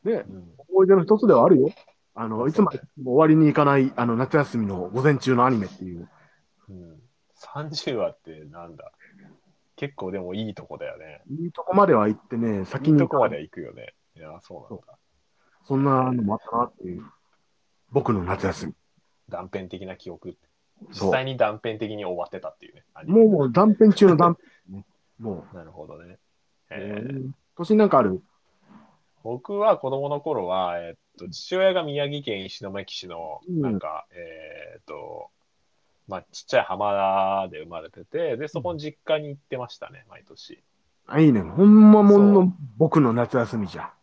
[0.04, 1.72] ね、うん思い出の一つではあるよ。
[2.16, 6.10] あの、いつまでも終わりにいかない、あの、夏休みの午前中のアニメっていう。
[6.70, 6.99] うん、
[7.40, 8.92] 30話ってなんだ？
[9.76, 11.22] 結構でもいいとこだよね。
[11.40, 13.94] いいとこまでは行ってね、い先にいとこまでは行くよね。
[14.16, 14.98] いや、そうなんだ。
[15.66, 17.04] そんなのもあったなっていう。
[17.92, 18.74] 僕の夏休み。
[19.30, 20.38] 断片的な記憶。
[20.90, 22.84] 実際に断片的に終わってたっていうね。
[22.94, 24.86] アニメもうもう断片中の断片、ね。
[25.20, 26.14] もなるほどね。
[26.14, 26.18] う、
[26.72, 28.22] えーえー年なんかある？
[29.24, 35.30] 僕は子供の頃は、えっと、父親が宮城県石巻市の、うんなんか、えっと、
[36.10, 40.64] まあ、ちっちゃい浜で生まれてて、で、そこの実家に行ってましたね、毎年。
[41.06, 41.42] あ、いいね。
[41.42, 43.94] ほんまもんその僕の夏休みじゃ。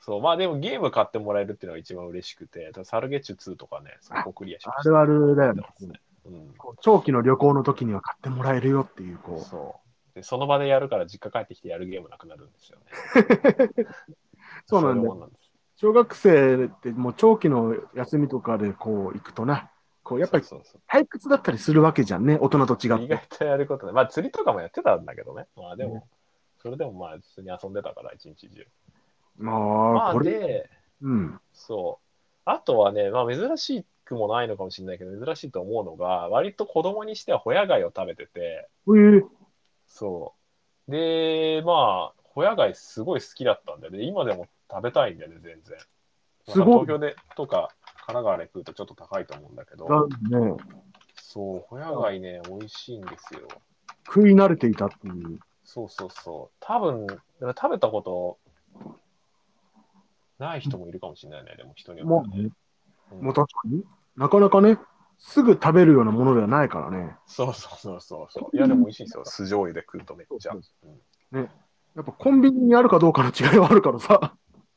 [0.00, 5.00] そう、まあでもゲーム買ってもらえるっていうのが一番嬉しくて、サルゲッチュ2とかね、そこクリアしました。
[5.00, 5.62] あるあるだよね。
[6.26, 6.54] うん。
[6.58, 9.48] こう長期の旅行の時には買ってもらえるよっていう、こう。
[9.48, 9.80] そ
[10.12, 10.14] う。
[10.16, 13.86] で、その場でやるから実家帰ってきてやるゲームなくなるんですよね。
[14.66, 15.28] そうなんだ。
[15.76, 19.70] 小学生ってもう長期の休みとかでこう行くとな、
[20.08, 23.16] こうやっぱりそうそう退屈だったりするわけじゃんね、大人と違そう意って。
[23.16, 23.92] 外とやることね。
[23.92, 25.46] まあ釣りとかもやってたんだけどね。
[25.54, 26.02] まあでも、ね
[26.62, 28.66] それでもまあ普通に遊んでたから、一日中。
[29.36, 29.52] ま
[29.92, 30.70] まあ、あこれ、で、
[31.02, 31.40] うん。
[31.52, 32.08] そう。
[32.46, 39.26] あとはね、まあ珍しくもないのかもしれないけど、珍しいと思うのが、割と子供にしてはホヤ貝を食べてて、えー、
[39.86, 40.34] そ
[40.88, 40.90] う。
[40.90, 44.02] で、まあ、ホヤ貝すごい好きだったんだよね。
[44.04, 45.78] 今でも食べたいんだよね、全然。
[46.48, 47.70] すごい東京でとか
[48.08, 50.56] 神奈川で食うとちょっと高いと思うんだけど、ね、
[51.14, 53.46] そう、ホヤ貝ね、美味しいんですよ。
[54.06, 55.38] 食い慣れていたっていう。
[55.62, 56.56] そうそうそう。
[56.58, 57.06] 多分、
[57.38, 58.38] 食べたこと
[60.38, 62.44] ない人もいるかもしれないね、でも人によってもう、はね。
[62.44, 62.50] ね、
[63.12, 63.84] うんもう確かに、
[64.16, 64.78] なかなかね、
[65.18, 67.14] すぐ食べるようなものではないからね。
[67.26, 68.56] そうそうそうそうそう。
[68.56, 69.24] いや、でも美味しいんですよ。
[69.26, 70.52] 酢醤油で食うとめっちゃ。
[70.52, 70.62] そう
[71.32, 71.50] うん
[71.94, 74.34] やっぱコンビニにあるかどうかの違いはあるからさ。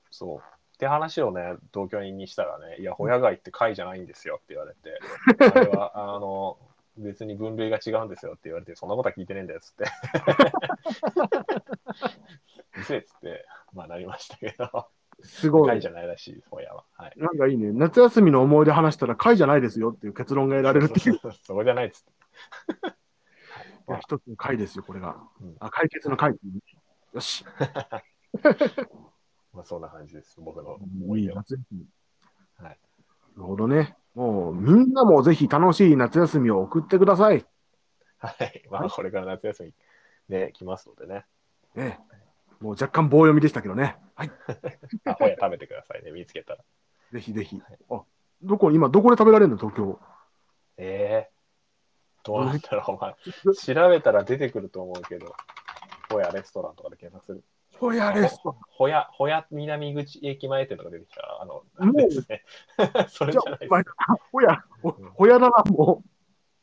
[0.09, 0.60] そう。
[0.81, 4.99] って話をね、同居人にしたらね、いや、ホヤ貝って貝じゃないんですよって言われて、
[5.55, 6.57] あれは、あの、
[6.97, 9.85] 別に分類が違うんですよって言われて、そんなことは聞いてねえんだよっつって。
[12.79, 14.87] うせえっつって、まあなりましたけど、
[15.21, 15.87] すごい貝じ。
[15.87, 16.83] ゃないらしいです、ホヤは。
[16.97, 17.13] はい。
[17.17, 17.71] なんかいいね。
[17.73, 21.19] 夏休みの思い出話したら貝じゃないですよっていう結論が得られるっていう。
[21.43, 22.11] そこじゃないっつって。
[23.87, 25.55] いや一つの貝ですよ、これがうん。
[25.59, 26.35] あ、解決の貝。
[27.13, 27.45] よし。
[29.53, 31.35] まあそんな感じです、僕のいい思い出は。
[31.37, 31.85] 夏休み。
[32.57, 32.79] はい。
[33.35, 33.95] なるほどね。
[34.13, 37.45] もう、みんなもぜひ楽しい夏休みを送ってください。
[38.17, 38.67] はい。
[38.69, 39.73] まあこれから夏休み
[40.29, 41.25] ね、来ますのでね。
[41.75, 42.63] ええ。
[42.63, 43.97] もう若干棒読みでしたけどね。
[44.15, 44.31] はい。
[45.05, 46.63] あホヤ食べてくださいね、見つけたら。
[47.11, 47.59] ぜひぜひ。
[47.89, 48.03] あ、
[48.43, 49.57] どこ、今どこで食べられるの？
[49.57, 49.99] 東京。
[50.77, 51.31] ええ
[52.23, 53.15] どうなんだろう、お前。
[53.55, 55.33] 調べたら出てくると思うけど、
[56.11, 57.43] ホヤレストランとかで検索する。
[57.81, 58.55] ホヤレスト。
[58.69, 61.21] ホヤ、ホヤ南口駅前店とか出てきた。
[61.23, 61.93] ら、あの、もう。
[61.93, 62.43] ですね。
[63.09, 63.95] それじゃあじゃない、です。
[64.31, 66.03] ホヤ、ほホヤだな、も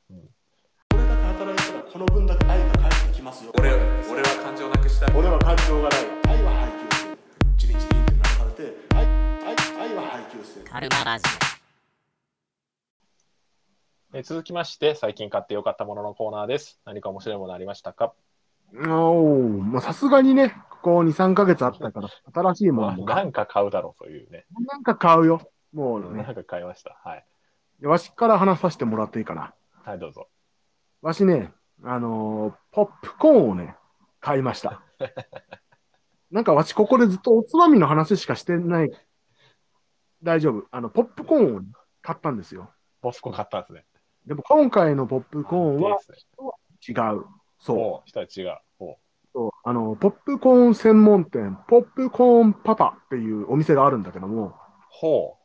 [0.09, 0.14] う。
[0.14, 3.52] これだけ働いたらこの分だけ愛が返ってきますよ。
[3.59, 5.16] 俺俺は感情なくしたい。
[5.16, 6.00] 俺は感情がない。
[6.28, 7.18] 愛は配給する。
[7.57, 10.64] チリチリって鳴らされて愛愛愛は配給する。
[10.66, 11.24] カルマラジ
[14.14, 16.81] え続きまして、最近買ってよかったもののコーナーです。
[16.85, 18.14] 何か面白いものありましたか、
[18.72, 24.46] おーまあさすがにね、ここ2、3ヶ月あったから、新しいもまあ、のもなんか買うだろうというね。
[24.66, 25.40] なんか買うよ。
[25.72, 27.00] もうね、なんか買いました。
[27.04, 27.24] はい。
[27.86, 29.54] わしから話させてもらっていいかな。
[29.84, 30.28] はい、どうぞ。
[31.02, 31.52] わしね、
[31.84, 33.76] あのーポップコーンをね、
[34.20, 34.82] 買いました。
[36.30, 38.90] なんかわしここでずっとおつまみの話しかしてない。
[40.22, 40.66] 大丈夫。
[40.70, 41.60] あの、ポップコーンを
[42.02, 42.70] 買ったんですよ。
[43.00, 43.86] ポップコーン買ったんですね。
[44.26, 46.18] でも今回のポップコーンはいいですね。
[46.88, 47.24] 違う。
[47.58, 47.78] そう。
[47.78, 48.58] おう、したら違う。
[49.64, 54.55] あの、ポップコーン専門店、ポップコーンパパっていうお店があるんだけども、
[54.88, 55.37] ほ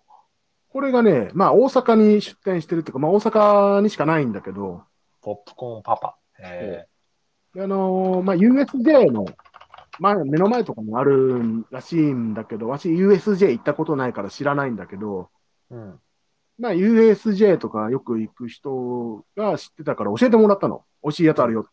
[0.69, 4.83] これがね、まあ大阪に出店してるっていうか、まあ大阪にしかないんだけど、う、
[5.21, 6.17] ポップコーンパパ。
[6.39, 6.87] へ
[7.53, 9.25] であのーまあ USJ の
[9.99, 15.29] 前、目の前とかにあるらしいんだけど、わし USJ 行ったことないから知らないんだけど、
[15.71, 15.75] え。
[15.75, 15.99] うん。
[16.57, 20.83] まあ USJ とかよく行く人が知ってたから教えてもらったの。
[21.03, 21.67] 美味しいやつあるよ。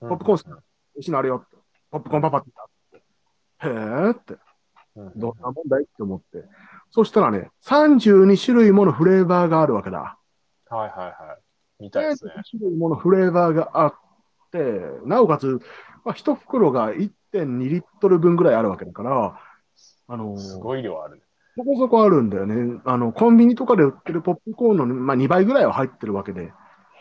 [0.00, 1.56] ポポップコーン美味しいのあるよって。
[1.90, 2.50] ポップコーンパパって
[2.92, 3.02] 言っ
[3.58, 3.68] た。
[3.68, 4.34] へーって。
[4.96, 6.44] うんどんなもんだいって思って。
[6.90, 10.18] そしたらね、32種類ものフレーバーがあるわけだ。
[10.68, 11.36] はいはいは
[11.80, 11.84] い。
[11.84, 12.32] みたいですね。
[12.36, 13.94] 32種類ものフレーバーがあっ
[14.52, 14.58] て、
[15.06, 15.60] なおかつ、
[16.04, 19.38] まあ、1袋が1.2リットル分ぐらいあるわけだから、
[20.08, 21.22] あのーすごい量ある。
[21.56, 22.80] そこそこあるんだよね。
[22.84, 26.52] あの、コンビニとかで売ってるポップコーンの、まあ、2倍ぐらいは入ってるわけで、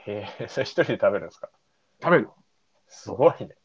[0.06, 1.50] へえ、それ一人で食べるんですか？
[2.02, 2.30] 食べる。
[2.88, 3.56] すごいね。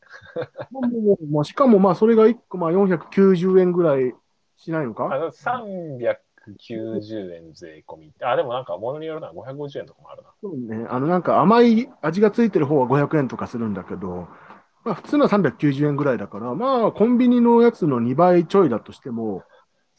[0.70, 4.14] もうもうもうしかも、まあ、それが1個、まあ、490円ぐらい
[4.56, 8.12] しないのあかの390円税込み。
[8.20, 10.28] あ、でもなんか物によるな、550円とかもあるな。
[10.42, 10.86] そうね。
[10.88, 14.28] あの、なんか甘い味がついてる方は500円とかするんだけど、
[14.84, 19.42] まあ、普通のは390円ぐらいだから、まあ、コンビニのやつの2倍ちょいだとしても、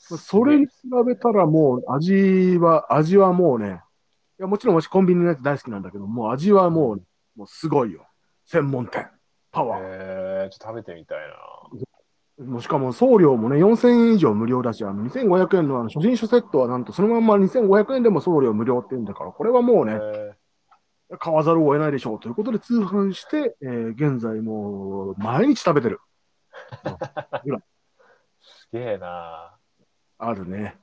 [0.10, 0.72] まあそれに比
[1.06, 3.82] べたらもう味は、味はもうね、
[4.40, 7.04] いやもちろん私コンビニのやつ大好きなんだけど、もう味はもう、
[7.36, 8.08] もうすごいよ。
[8.46, 9.17] 専門店。
[9.58, 9.82] パワー。
[9.82, 11.18] へえ、ちょっと食べてみたい
[12.40, 12.46] な。
[12.46, 19.94] もうしかも送料もね、4000円以上無料だし、あの2500円のあの初心者セットはなんとそのまんま2500円でも送料無料って言うんだから、これはもうね、
[21.10, 26.00] へ買わざるを得ないでしょうということで通販して、えー現在もう毎日食べてる。
[26.84, 27.60] ー
[28.42, 29.56] すげえな。
[30.20, 30.78] あるね。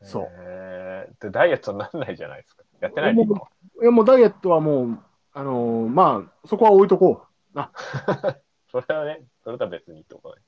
[0.00, 2.62] そうへーで、ダイエットにならないじゃないですか。
[2.80, 3.48] やってないのも
[3.82, 4.98] いやもうダイエットはもう、
[5.34, 7.33] あのーまあ、そこは置いとこう。
[8.70, 10.42] それはね、それとは別にってことね。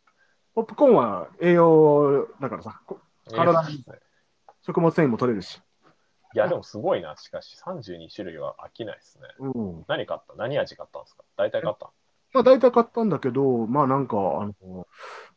[0.55, 2.99] ポップコーンは栄養だからさ、こ
[3.31, 3.85] 体に
[4.62, 5.61] 食物繊維も取れるし。
[6.35, 7.16] いや、でもすごいな。
[7.16, 9.29] しかし、32種類は飽きないですね。
[9.38, 9.49] う
[9.81, 9.85] ん。
[9.88, 10.35] 何買った？
[10.35, 11.25] 何味買ったんですか？
[11.37, 11.90] 大体買った
[12.35, 14.87] まあ大体買ったんだけど、まあなんか、あの、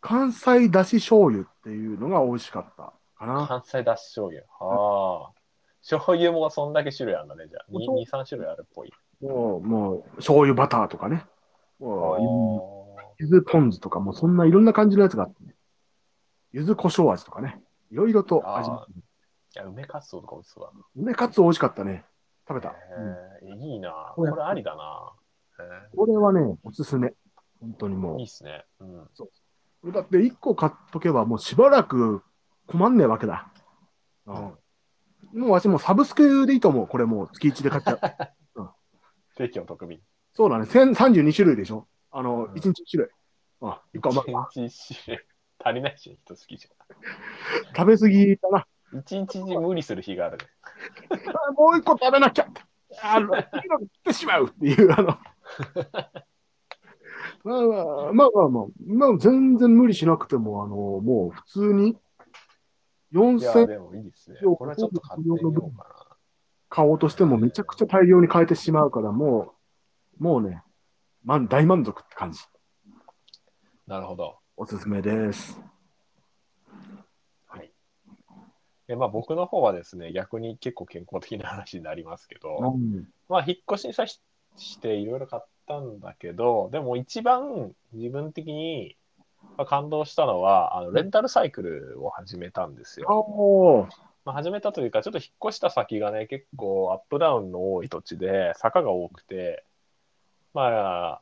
[0.01, 3.45] 関西だし醤油っていうのが美味しかったかな。
[3.47, 4.43] 関西だし醤油？
[4.59, 5.31] はあ。
[5.81, 7.65] 醤油もそんだけ種類あるんだね、じゃあ。
[7.71, 8.91] 2、2 3種類あるっぽい。
[9.21, 11.25] もう、もう、醤油バターとかね。
[13.19, 15.53] ゆずポン酢とかもそんないろんな感じのやつがあってね。
[16.53, 17.59] ゆず胡椒味とかね。
[17.91, 18.73] いろいろと味い
[19.55, 20.85] や、梅かつおとか美味しそうだな。
[20.95, 22.05] 梅かつお美味しかったね。
[22.47, 22.69] 食べた。
[22.69, 24.13] うんへえいいな。
[24.15, 25.11] これこれありだな。
[25.59, 27.13] へこれはね、おすすめ。
[27.59, 28.63] 本当にもえいいっすね。
[28.79, 29.01] うん。
[29.01, 29.91] う。
[29.91, 32.23] だって1個買っとけばもうしばらく
[32.67, 33.51] 困んねえわけだ。
[34.27, 34.35] うん。
[35.33, 36.87] もう私もうサブスクでいいと思う。
[36.87, 37.93] これもう月1で買っちゃ
[38.55, 38.69] う。
[39.35, 39.99] 定期お得便。
[40.33, 40.65] そうだね。
[40.65, 43.11] 1000 32種類でしょあの、うん1日1種類。
[43.61, 45.25] あ、一個まあ一日一種類。
[45.63, 46.69] 足りないし、人好きじ
[47.75, 48.65] 食べ過ぎだな。
[48.93, 48.99] ゃん。
[48.99, 50.45] 一日中無理する日があるね。
[51.49, 52.47] あもう一個食べなきゃ
[53.03, 55.17] あの、次の切ってしまうっていう、あの。
[57.43, 61.95] まあまあまあまあまあ、まあ、全然無理しなくても、あの、もう普通にい
[63.11, 64.37] や、4000でもいいですね。
[64.41, 66.17] これはちょっと買ってみようか
[66.69, 69.55] 買おうとしてもめちゃくちゃ大量に買えてしまうから、も
[70.19, 70.61] う、もうね、
[71.23, 72.39] ま、大満足って感じ。
[73.87, 73.95] な。
[73.95, 74.37] なるほど。
[74.57, 75.59] おすすめです。
[77.47, 77.71] はい。
[78.87, 83.07] でまあ、僕の方はですね、逆に結構健康的な話になりますけど、うん。
[83.27, 84.21] まあ、引っ越しにさし
[84.57, 88.97] していろいろ買ったんだけど、でも一番自分的に
[89.57, 93.87] まあ感動したのは、あのレンタルサイクルを始めたんですよ。
[94.25, 99.63] まあ、始めたというか、ちょっと引っ越した先がね、結構アップダウンの多い土地で、坂が多くて、
[100.53, 101.19] ま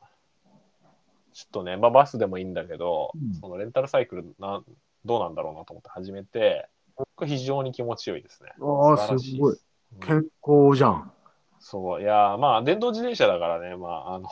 [1.32, 4.62] ちょっとね、まあ、バスでもいいんだけど、うんそのレンタルサイクルな、
[5.04, 8.50] どうなんだろうなと思って始めて、これ非常に気持ちよいですね。
[8.58, 9.56] あー素晴らしすごい
[10.00, 11.12] 健康じゃん。
[11.60, 14.28] そう、いやー、まあ、電動自転車だからね、まあ、あの、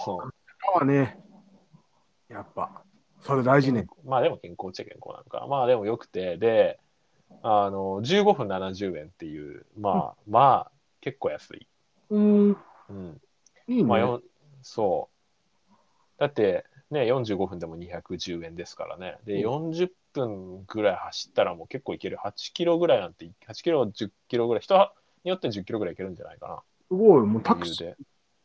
[0.81, 1.17] あね。
[2.29, 2.83] やっぱ、
[3.21, 3.87] それ大事ね。
[4.05, 5.47] まあでも健康っちゃ健康なのか。
[5.49, 6.79] まあでもよくて、で、
[7.43, 11.69] あの、15分70円っていう、まあ、まあ、結構安い。
[12.11, 12.57] うん。
[12.89, 13.21] うん。
[13.69, 13.85] いいね。
[13.85, 14.21] まあ、
[14.67, 15.09] そ
[15.71, 15.77] う。
[16.19, 19.17] だって、ね、45分でも210円ですからね。
[19.25, 22.17] で、40分ぐらい走ったらもう結構いける。
[22.17, 24.77] 8キロぐらいなんて、8キロ、10キロぐらい、人
[25.25, 26.63] によって10キロぐらいいけるんじゃないかな。
[26.89, 27.21] すごい。
[27.23, 27.95] もうタクシー。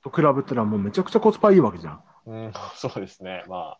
[0.03, 2.03] と比べたらもうめちゃくちゃコスパいいわけじゃん。
[2.27, 3.43] うん、 そうですね。
[3.47, 3.77] ま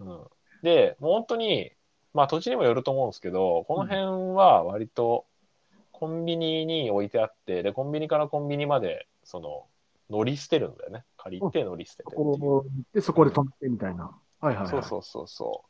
[0.00, 0.26] うん、
[0.62, 1.72] で、もう本当に、
[2.12, 5.26] まあ土地にもよると思うんですけど、この辺は割と
[5.92, 9.66] コンビニに置いてあって、で、コンビニからコンビニまで、その、
[10.10, 11.04] 乗り捨てるんだよね。
[11.16, 12.40] 借りて乗り捨ててそっていう。
[12.40, 14.18] こに行って、そこで止めてみたいな。
[14.40, 14.68] はいはい、はい。
[14.68, 15.68] そうそうそうそう。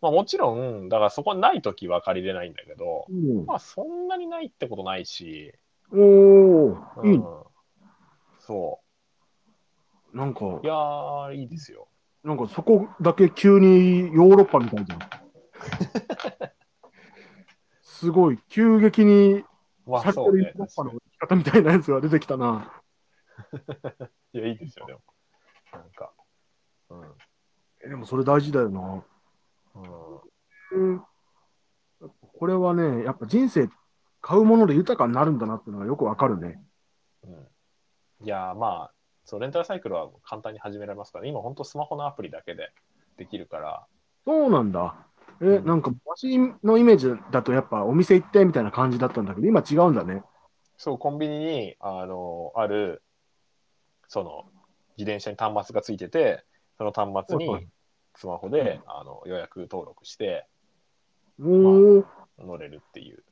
[0.00, 3.46] まあもちろん、だからそこにないときは借りれないんだけど、うん。
[3.46, 5.52] まあそんなにないってことないし、
[5.92, 7.24] おー、いいうんね。
[8.38, 8.80] そ
[10.14, 10.60] なんか、う。
[10.62, 11.88] いやー、いいですよ。
[12.24, 14.98] なんかそこだけ急にヨーロッパみたいじゃん。
[17.82, 19.44] すごい、急激に
[19.86, 20.64] まあ先そうねほどヨーロ。
[20.66, 22.77] ッパの生き方みたいなやつが出てきたな。
[24.32, 25.00] いや、いいですよ、でも。
[25.72, 26.12] なんか。
[26.90, 27.14] うん。
[27.84, 29.04] えでもそれ大事だよな。
[29.74, 31.04] うんうん
[32.38, 33.68] これはね、やっぱ人生
[34.20, 36.62] 買うもので豊かになるんだなっていうのがよくわかるね。
[37.24, 37.48] うん
[38.20, 42.72] いやーまあ、そう、レンタルサイクルは簡単に始められますから、今本当スマホのアプリだけで
[43.16, 43.86] できるから、
[44.26, 45.06] そうなんだ。
[45.40, 50.22] え、うんなんか、私のイメージだとやっぱお店行ってみたいな感じだったんだけど、今違うんだね。
[50.76, 53.02] そう、コンビニに、あの、ある、
[54.08, 54.44] その、
[54.96, 56.44] 自転車に端末がついてて、
[56.76, 57.68] その端末に
[58.16, 60.46] スマホで、あの予約登録して
[61.40, 62.04] おー、
[62.38, 63.22] 乗れるっていう。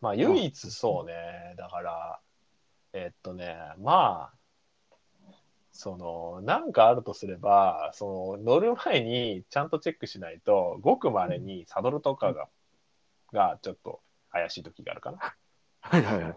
[0.00, 1.14] まあ、唯一そうね、
[1.58, 2.20] だから、
[2.92, 5.36] えっとね、まあ、
[5.72, 12.48] その、なんかあるとすれば、その、乗る前にちゃんとチェックしないと、ごく稀にサドルとかが、
[13.32, 15.18] がちょっと怪しい時があるかな。
[15.80, 16.36] はいはいはい。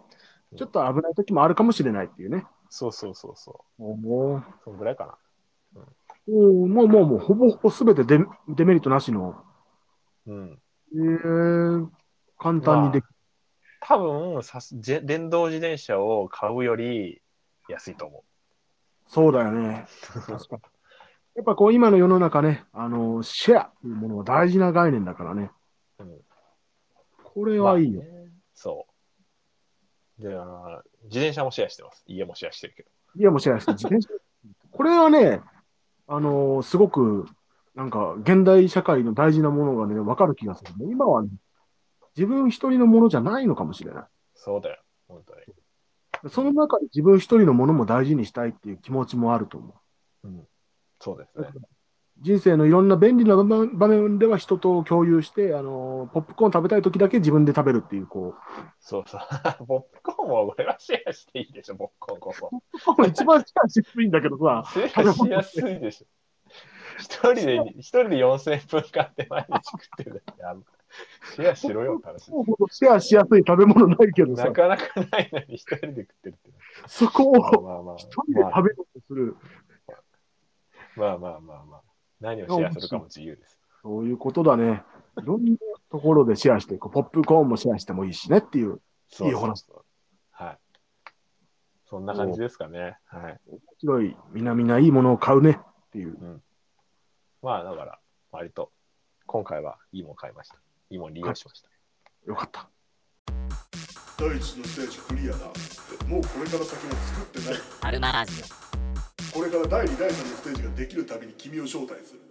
[0.58, 2.46] ちょっと危ない時もあるかもしれないっていうね。
[2.72, 4.44] そうそうそうそおーう。
[4.64, 5.84] そんぐらいかな。
[6.28, 9.44] おーもうもうもうほぼほぼすべてデデメリットなしの、
[10.26, 10.60] うん。
[10.94, 11.88] えー、
[12.40, 13.10] 簡単にできる。
[13.82, 17.22] 多分さ電動自転車を買うより
[17.68, 18.24] 安いと思
[19.08, 19.86] そうだよね。
[20.26, 20.62] 確かに。
[21.36, 25.52] やっぱこう今の世の中ね、あの、シェアっていうものは大事な概念だからね。
[26.00, 26.04] う。
[26.04, 26.22] うん、
[27.24, 28.02] これはいいよ。
[28.02, 28.91] まあねそう。
[30.22, 30.30] で、
[31.06, 32.04] 自転車もシェアしてます。
[32.08, 32.90] 家もシェアしてるけど。
[33.16, 34.10] いや、もうシェアして、自転車。
[34.72, 35.42] これはね、
[36.08, 37.26] あのすごく、
[37.76, 40.72] なんか、現代社会の大事なものがね、わかる気がする。
[40.90, 41.30] 今はね、
[42.16, 44.04] 自分一人のものじゃないのかもしれない。
[44.36, 44.82] そうだよ。
[45.08, 46.32] 本当に。
[46.32, 49.74] その中で自分一人のものも大事にしたいっていう気持ちもあると思
[50.24, 50.28] う。
[50.28, 50.48] うん。
[51.00, 51.48] そうですね。
[52.22, 59.22] 人生のいろんな便利な場面では人と共有して、あのポップコーン食べたい時だけ自分で食べるっていう、こう、そうそう。
[59.66, 62.50] ポップコーンも俺はシェアしていいでしょ、ポップコーンこそ。
[62.50, 66.08] ポップコーン一番シェアしやすいんだけどさ、シェアしやすいでしょ。
[67.00, 70.56] 一人で、一人で4000円分買って毎日食ってるだ
[71.36, 72.02] シェアしろよ
[72.70, 76.52] シェアしやすい食べ物ないけどさな、かなかないのに一人で食ってるって。
[76.86, 77.32] そこ
[77.64, 77.96] まあを。
[77.98, 79.36] 一人で食べようとする、
[80.96, 81.81] まあまあまあまあ。
[82.22, 83.60] 何をシェアするかも自由です。
[83.82, 84.84] そういうことだね。
[85.22, 85.58] いろんな
[85.92, 88.80] ところでシェアして、こうポップコーンもシェアしてもいいしねっていう、
[89.10, 89.66] そういいお話
[90.32, 90.58] はい。
[91.90, 92.98] そんな感じですかね。
[93.08, 93.40] はい。
[93.48, 96.42] 面白い、みなみないいものを買うねっていう。
[97.42, 98.00] まあだから、
[98.32, 98.72] 割と、
[99.26, 100.56] 今回はいいもん買いました。
[100.90, 101.70] いいもん利用しました。
[102.26, 102.70] よかった。
[104.18, 105.46] 第一のステージクリアだ
[106.08, 108.34] もうこれから先は作ってないアルマラジ
[109.34, 112.22] これから第2第3のステージができるたびに君を招待する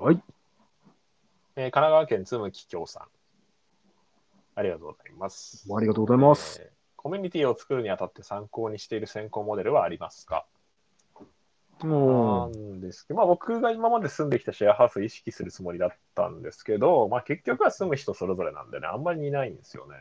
[0.00, 0.20] はい。
[1.56, 3.02] えー神奈川県つむききょうさん。
[4.56, 5.64] ありがとうございます。
[5.72, 6.60] ありがとうございます。
[6.60, 10.46] えーコミュニティを作るにあたって参考にしている先行モデルはありますか？
[11.82, 19.96] なもんですけど、まあ僕が今まで住んできたシェアハウスを意識するつもりだったんですけど、まあ結局は住む人それぞれなんでね、あんまりいないんですよね。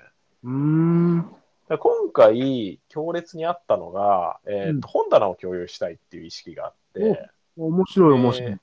[0.46, 1.36] う、うーん。
[1.68, 8.52] 今回、強烈にあったのが、えーと本棚を共有したいっていう意識があって、面白い、面白い。
[8.52, 8.58] で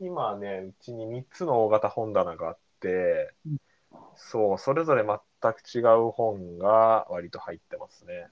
[0.00, 3.34] 今ね、うちに3つの大型本棚があって、
[4.16, 8.28] そう、それぞれ全く違う本が割と入ってますね。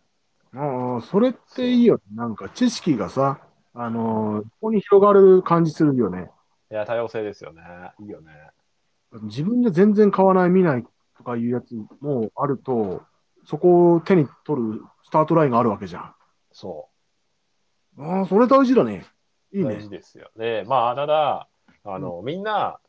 [0.54, 2.02] ああ、それっていいよね。
[2.14, 3.40] なんか知識がさ、
[3.74, 6.30] あのーここに広がる感じするよね。
[6.70, 7.62] いや、多様性ですよね。
[8.00, 8.32] いいよね。
[9.22, 10.84] 自分で全然買わない、見ない
[11.16, 13.02] とかいうやつもあると、
[13.46, 16.14] そこを手に取るスタートラインがあるわけじゃん。
[16.52, 16.88] そ
[17.98, 19.06] ああ、それ大事だね。
[19.52, 19.68] いいう。
[19.68, 19.82] ね大。
[19.82, 20.30] 事ですよ。
[20.36, 21.48] で、まあ、ただ、
[21.84, 22.80] あの、みんな、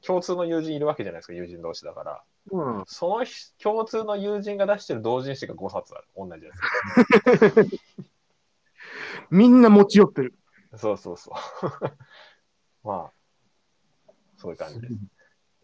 [0.00, 2.22] 共通の友人いるわけじゃないですか、友人同士だから。
[2.50, 2.84] うん。
[2.86, 6.06] そのひ共通の友人が出してる同人誌が5冊ある。
[6.16, 6.52] 同じや
[7.60, 7.68] つ。
[9.30, 10.34] みんな持ち寄ってる。
[10.76, 11.34] そうそうそう。
[12.86, 14.92] まあ、そういう感じです。
[14.94, 14.96] い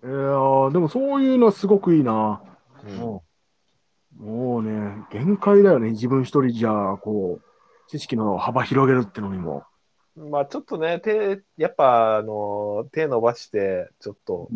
[0.03, 2.43] やーでもそういうのはすごくいいな。
[2.85, 3.34] うんもう
[4.19, 5.91] もうね、限界だよね。
[5.91, 9.65] 自分一人じゃ、こう、知識の幅広げるってのにも。
[10.17, 14.49] まあちょっとね、手、やっぱ、あの、手伸ばして、ちょっと、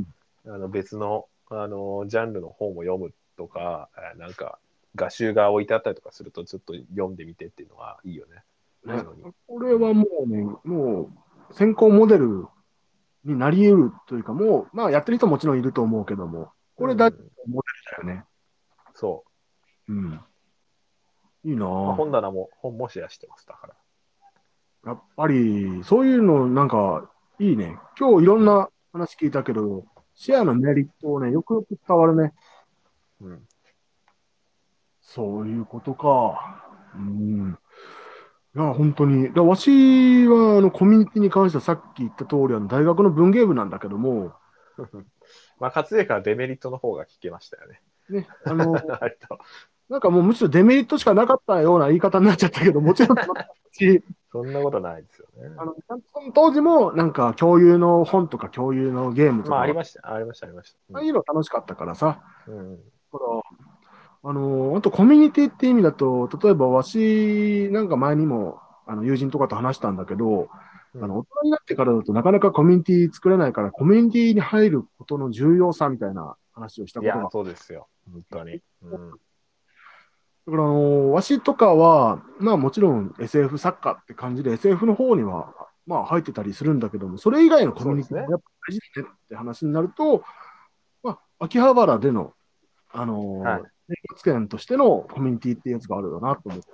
[0.46, 4.58] あの別の、あの、ジャンルの本を読むとか、えーなんか、
[4.94, 8.42] 画集が置いてあったりとかすると、ちょっと読んでみてっていうのはいいよね。
[8.94, 9.02] ね
[9.46, 11.10] これはもうね、も
[11.50, 12.46] う先行モデル
[13.24, 18.24] になり得るというか、もう、まあやってる人ももちろんいると思うけども、これだモデルだよね。
[18.94, 19.24] そ
[19.88, 20.20] うん。
[21.44, 21.68] いいなう。
[21.68, 21.94] まあぁ。
[21.94, 23.74] 本棚も、本もシェアしてます、だから。
[24.86, 27.78] やっぱり、そういうのなんかいいね。
[27.98, 29.84] 今日いろんな話聞いたけど、
[30.14, 32.32] シェアのメリットをね、よくよく伝わるね。
[33.20, 33.48] うん。
[35.00, 36.64] そういうことか。
[36.94, 37.58] うん。
[38.56, 39.32] いや、本当に。
[39.32, 44.32] だわしは、あの、コミュニティに関してはさっき言った通り、あの、大学の文芸部なんだけども、
[45.60, 47.82] まあ、活躍はデメリットの方が聞けましたよね。
[48.08, 48.74] ね、あの、
[49.88, 53.18] なんかもうむしろデメリットしかなかったような言い方になっちゃったけど、もちろん
[54.30, 55.54] そんなことないですよね。
[55.58, 55.74] あの、
[56.34, 60.78] 当時もなんか共有の本とか共有のゲームとか、まあ、ありました、ありました、ありました。
[60.92, 62.76] ああいうの楽しかったからさ、うんうん
[63.10, 63.42] だから
[64.24, 70.48] あの、あとコミュニティって意味だと、例えばわし、なんか前にも、あの、友人とかと話したんだけど、
[70.94, 77.86] うんあの、大人になってからだとなかなかコミュニティ作れないから、コミュニティに入ることの重要さみたいな話をしたいことがや、そうですよ。
[78.12, 78.60] 本当に。
[78.82, 79.12] うん。
[80.48, 85.52] だから、あの、わしとかは、まあもちろん SF 作家って感じで SF の方には、
[85.86, 90.24] まあ入ってたりするんだけども、それ以外のコミュニティがやっぱ大事だねって話になると、
[91.02, 92.32] まあ、秋葉原での、
[92.90, 96.66] あの、はい生活圏としてのコミュニティっていうやつがあるよなと思って。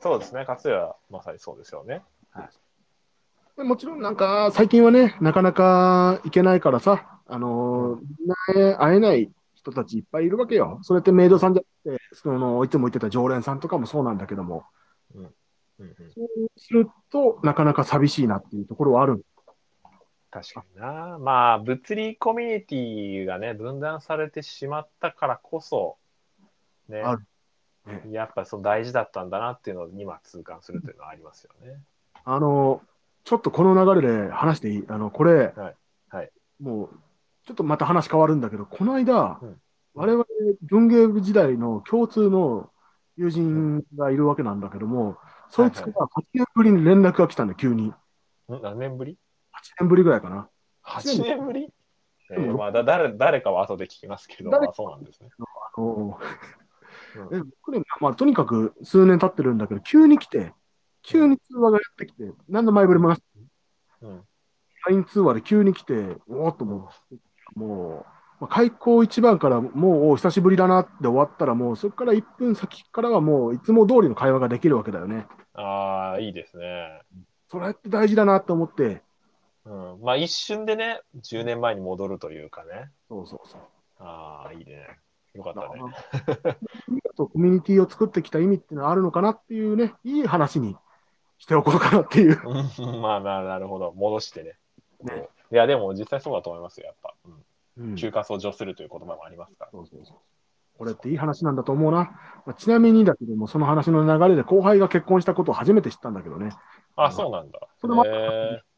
[0.00, 0.44] そうですね。
[0.46, 2.02] 勝也はまさにそうですよね。
[3.56, 9.32] でもちろんなんか、最近はね、なかなか行けないからさ、あの、みんな会えない
[9.70, 10.78] 人たちいっぱいいるわけよ。
[10.82, 14.64] それってメイドさんじゃなくて、その、いつも言ってた常連さんとかもそうなんだけども、
[15.14, 15.24] うん
[15.80, 19.24] うん、そうすると、なかなか寂しいなっていうところはある。
[20.30, 21.18] 確かにな。
[21.18, 25.96] まあ、物理コミュニティがね、分断されてしまったからこそ、
[26.88, 27.22] ねある
[27.86, 31.80] ね、やっぱその大事だったんだなっていうのを今痛感するというのはありますよね。
[32.24, 32.82] あの、
[33.24, 34.84] ちょっとこの流れで話していい？
[34.88, 35.74] あの、これ、はい
[36.10, 36.90] はいもう、
[37.48, 39.56] ちょっとまた話変わるんだけど、この間、うん。
[39.94, 40.24] 我々
[40.62, 42.68] 文芸部時代の共通の
[43.16, 45.16] 友人がいるわけなんだけども、
[45.48, 47.86] そいつから8年ぶりに連絡が来たんだ、急に。
[47.86, 47.94] ん？
[48.48, 49.16] 何年ぶり？8
[49.80, 50.50] 年ぶりぐらいかな。
[50.84, 51.72] ?8 年ぶり？
[52.30, 55.30] えーまあ、だ誰誰かは後で聞きますけど、誰まあ、そうなんですね。
[55.38, 56.18] あの
[57.16, 57.34] うん。
[57.34, 60.52] え僕ね、まあ、とにかく数年経ってるんだけど、急に来て、
[61.02, 63.24] 急に通話がやってきて、何の前触れもなくて、
[64.02, 64.22] うん、
[64.88, 67.16] LINE 通話で急に来て、おおっともう、
[67.58, 68.06] も
[68.40, 75.26] う、まあ、開口一番からもうお久しぶりだなって終わったら、もうそこから1分先からはもういつも通りの会話ができるわけだよね。
[75.54, 77.02] ああ、いいですね。
[77.50, 79.02] それって大事だなと思って、
[79.64, 82.90] うん、まあ、一瞬でね、10年前に戻るというかね。
[83.08, 83.60] そうそうそう。
[83.98, 84.86] ああ、いいね。
[85.34, 85.80] よかったね。
[87.16, 90.76] と コミュニティを作ってきた意味っていうのはあるのかなっていうね、いい話に
[91.38, 92.40] しておこうかなっていう。
[92.44, 93.92] うんまあな、なるほど。
[93.92, 94.56] 戻してね。
[95.02, 97.14] ねいや、でも実際そうだと思いますよ、やっぱ。
[97.26, 97.44] うん
[97.78, 99.70] うん休暇を除するという言葉もありますから。
[99.70, 100.16] そうそうそう。
[100.78, 101.98] これっていい話なんだと思うな。
[102.46, 106.50] まあ、ちなみにだけども、その話の流れで後輩が結婚したことを初めて知ったんだけどね。
[106.96, 107.60] あ、そうなんだ。
[107.80, 108.68] それもへー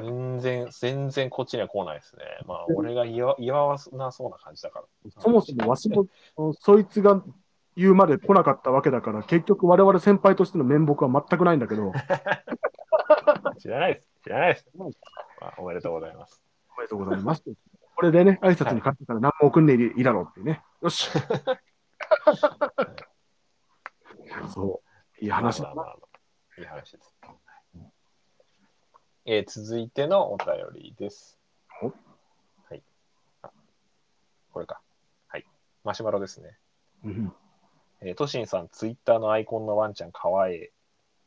[0.00, 2.22] 全然、全然こっちには来ないですね。
[2.46, 5.10] まあ、俺が言わ言わなそうな感じだから。
[5.18, 6.06] そもそもわしも、
[6.54, 7.22] そいつが
[7.76, 11.92] 言うまで来なかったわけだから、結局我々先輩としての面目は全くないんだけど、
[13.58, 14.08] 知らないです。
[14.22, 14.70] 知らないです。
[14.74, 14.86] ま
[15.40, 16.42] あ、おめでとうございます。
[16.82, 17.44] おめでとうございます。
[17.94, 20.62] これでね、挨拶に勝ってから何も送んねえいいだろうってね。
[20.80, 21.08] よし。
[24.52, 24.82] そ
[25.20, 25.24] う。
[25.24, 25.94] いい話だな。
[26.58, 27.14] いい話です。
[29.24, 31.38] えー続いてのお便りです。
[31.80, 31.86] お？
[31.86, 31.92] は
[32.74, 32.82] い。
[33.42, 33.50] あ
[34.52, 34.80] これか。
[35.28, 35.46] はい。
[35.84, 36.58] マシュマロですね。
[37.04, 37.32] うん
[38.00, 40.68] えー、トシンさん、ツイッターのアイコンのワンちゃん、かわいい。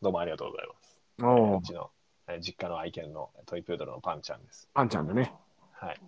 [0.01, 0.97] どうもありがとうございます。
[1.19, 1.91] えーおーうちの、
[2.27, 4.67] えー実家の愛犬のトイプードルのパンちゃんです。
[4.73, 5.33] パンちゃんだね。
[5.75, 5.99] はい。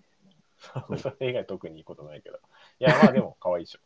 [0.98, 2.38] それ以外特にいいことないけど。
[2.80, 3.78] いや、まあでも、可愛いでしょ。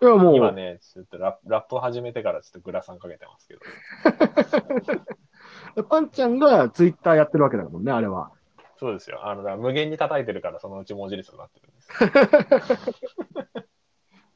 [0.02, 3.60] いや、もう、今ね、ちょっとラップラップを始めてからちょっとグラサンかけてますけど。
[5.88, 8.30] パンちゃんがツイッターやってるわけだもんね、あれは。
[8.78, 9.26] そうですよ。
[9.26, 11.90] あの、無限に叩いてるから、そのうち文字列になってるんです。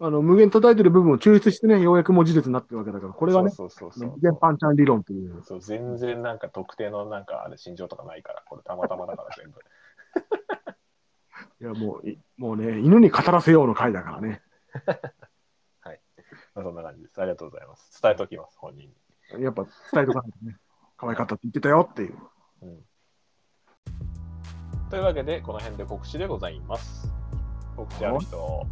[0.01, 5.43] あの、無限叩いてる部分を抽出してね、ようやく文字列になってるわけだから、これがね、そうそうそう無限パンちゃん理論という。
[5.45, 5.61] そう。
[5.61, 9.61] 全然なんか特定のなんかあれ心情とかないから、これたまたまだから全部。
[11.65, 14.43] いや、もうい、もうね、犬に語らせようの回だからね。
[16.55, 17.21] まあ、そんな感じです。
[17.21, 18.03] ありがとうございます。
[18.03, 18.89] 伝えておきます、本人
[19.39, 19.43] に。
[19.43, 20.57] やっぱ伝えとかないとね。
[20.97, 22.19] 可愛かったって言ってたよっていう。
[22.63, 22.85] うん。
[24.91, 27.11] というわけで、この辺で告知でございます。
[27.77, 28.67] 告知ある人。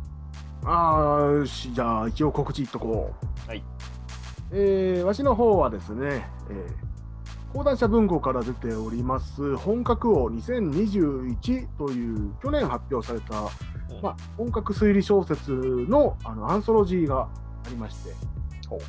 [0.65, 3.13] ああ、よし、じゃあ一応告知いっとこ
[3.47, 3.49] う。
[3.49, 3.65] はい。
[4.53, 6.92] えー、わしの方はですね、えー、
[7.53, 17.29] 講談社文庫から出ております、本格王2021という去年発表された、うんまあ、本格推理小説のあのアンソロジーが
[17.67, 18.15] ありまして
[18.69, 18.81] ほう、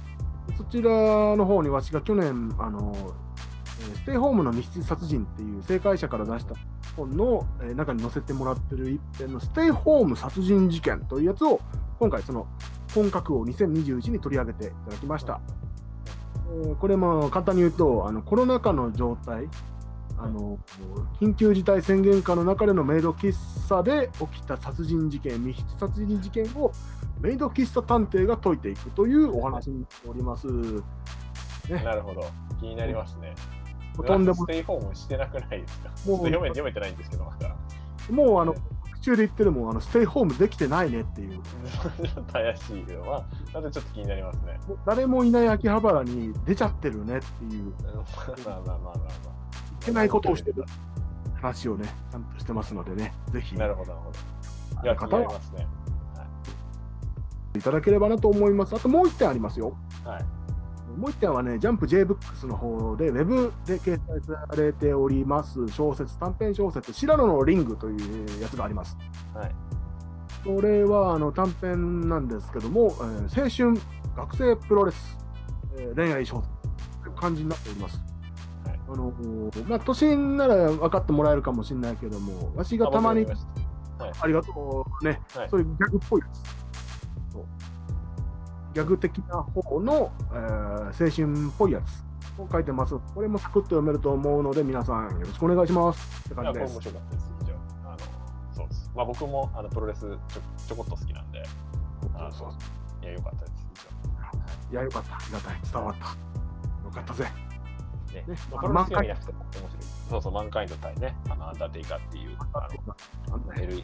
[0.57, 0.89] そちら
[1.36, 6.55] の方にわしが去年、あのえーステイホームの密室殺人っていう正解者から出した
[6.95, 11.59] 本の、えー中に載せてもらってる一編のステイホーム殺人事件というやつを
[11.99, 12.47] 今回その
[12.93, 15.41] 本格を2021に取り上げていただきました。
[15.41, 15.62] えー
[16.80, 19.49] これも簡単に言うとあのコロナ禍の状態
[20.18, 20.60] あの
[21.20, 23.34] 緊急事態宣言下の中でのメイド喫
[23.68, 26.72] 茶で起きた殺人事件密室殺人事件を
[27.20, 30.47] メイド喫茶探偵が解いていくというお話になっております。
[31.70, 32.26] なるほど。
[32.60, 33.34] 気になりますね。
[34.06, 35.89] とんでもステイホームしてなくないですか？
[36.06, 37.56] もう読め読めてないんですけど、まだ。
[38.10, 38.60] もうあの途
[39.04, 41.39] 中で言ってるもんあのステイホームできてないねっていう。
[42.32, 44.60] 怪しいけど、まあ、なんでちょっと気になりますね。
[44.86, 47.74] 誰もいない秋葉原に出ちゃってるねっていう、い
[48.45, 49.04] まあまあまあまあま
[49.84, 50.64] けないことをしてる
[51.36, 53.60] 話をね、ちゃんとしてますのでね、ぜひあ。
[53.60, 54.84] なるほど、なるほど。
[54.84, 55.68] いや、気になりますね。
[57.56, 58.76] いただければなと思います。
[58.76, 59.78] あともう一点ありますよ。
[60.04, 60.26] はい。
[60.98, 68.98] もう一点はね、ジャンプ J-BOOKS の方で、ウェブで掲載されております小説、短編小説、白野のリングというやつがあります。
[69.34, 69.56] はい。
[70.44, 73.82] これはあの短編なんですけども、えー青春
[74.16, 75.18] 学生プロレス、
[75.78, 76.50] えー恋愛小説
[77.04, 77.98] という感じになっております。
[78.66, 79.14] はいあの
[79.68, 86.62] まあ、都心なら分かってもらえるかもしれないけども、わしがたまにあ僕読みましありがとうね、はいそういうギャグっぽいやつ。
[88.74, 92.96] ギャグ的な方の、えー青春っぽいやつを書いてます。
[93.14, 96.22] これもサクッと読めると思うので、皆さんよろしくお願いします。
[96.26, 96.74] って感じです。
[96.74, 97.34] 面白かったです。
[97.86, 97.98] あの、
[98.54, 98.92] そうです。
[98.96, 100.18] まあ僕もあのプロレスちょ
[100.68, 101.44] ちょこっと好きなんで、
[102.16, 102.58] あそうそ
[103.02, 103.68] ういや、よかったです、
[104.70, 105.16] 非いや、よかった。
[105.16, 105.60] ありがたい。
[105.72, 106.06] 伝わった。
[106.86, 107.26] よかったぜ。
[108.14, 109.70] ねねまあ、プロレス読みなくても面白い。
[110.10, 112.68] そうそう、マンカインド対ね、あのアンダーテイカーっていう、あ
[113.38, 113.84] の、ルイ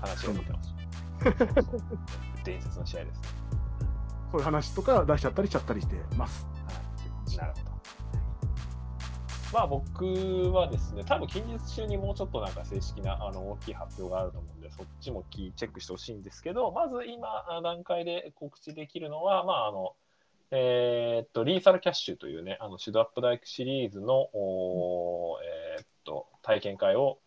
[0.00, 0.74] 話を見てます。
[2.44, 3.55] 伝説の試合ですね。
[4.36, 6.46] そういう話とか出しちゃったりしちゃったりしてます。
[7.38, 7.70] なるほど。
[9.50, 19.94] まあ僕はですね、多分近日中にもうちょっとなんか正式なあの大きい発表があると思うんで、そっちもキーチェックしてほしいんですけど、まず今あ段階で告知できるのは、まああの、
[20.50, 25.44] えーっと、リーサルキャッシュというね、あのシュドアップダイクシリーズの、おー
[25.78, 27.20] えーっと、体験会を、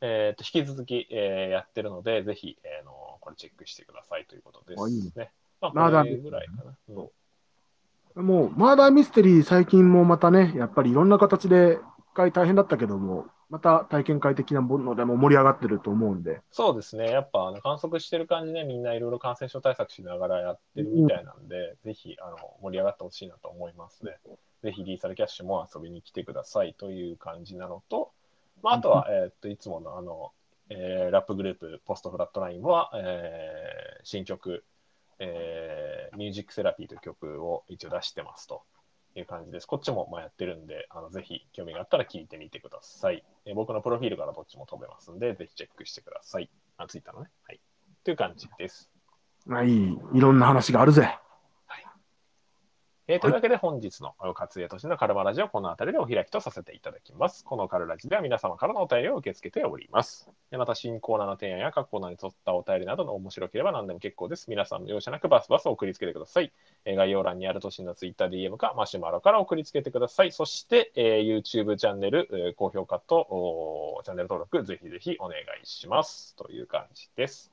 [0.00, 5.32] えーっと、引き続き、えーやってるので、ぜひ、えーの、これチェックしてくださいということですね。
[5.60, 6.76] まあ、まだこれぐらいかな。
[6.88, 8.22] う。
[8.22, 24.16] んもう、マーダーミステリー最近もまたね、やっぱりいろんな形で、一回大変だったけども、また体験会的なものでも盛り上がってると思うんで、そうですね、やっぱあの観測してる感じで、みんないろいろ感染症対策しながらやってるみたいなんで、ぜひあの盛り上がってほしいなと思いますね。
[24.62, 28.10] ぜひリーサルキャッシュも遊びに来てくださいという感じなのと、
[28.62, 30.32] まあ、あとは、えーっといつものあの、
[30.70, 34.64] えーラップグループ、ポストフラットラインは、えー新曲、
[35.18, 38.62] えーミュージックセラピーという曲を一応出してますと
[39.14, 39.66] いう感じです。
[39.66, 43.22] こっちもまあやってるんで、あのぜひ興味があったら聞いてみてください。
[43.44, 46.48] えー僕のプロフィールからどっちも飛べますんで、ぜひチェックしてください。
[46.78, 47.30] あ、ツイッターのね。
[47.44, 47.60] はい。
[48.04, 48.90] という感じです。
[49.44, 51.18] まあいい、いろんな話があるぜ。
[53.08, 57.44] えーというわけで本日の勝家都市のカルマラジオこの辺りでお開きとさせていただきます。
[57.44, 60.28] このカルラジでは皆様からのお便りを受け付けております。
[60.50, 64.50] でまた新コーナーの提案や各コーナーに沿ったお便りなどの面白ければ何でも結構です。
[64.50, 66.52] 皆さんも容赦なくバスバス送りつけてください。
[66.84, 70.32] えー概要欄にある都市のツイッター DM かマシュマロから送りつけてください。
[70.32, 76.34] そして、えー YouTube チャンネル、えー高評価とチャンネル登録ぜひぜひお願いします。
[76.34, 77.52] という感じです。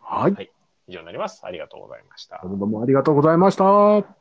[0.00, 0.50] はい。
[0.88, 1.46] 以上になります。
[1.46, 4.19] ありがとうございましたどうもありがとうございました。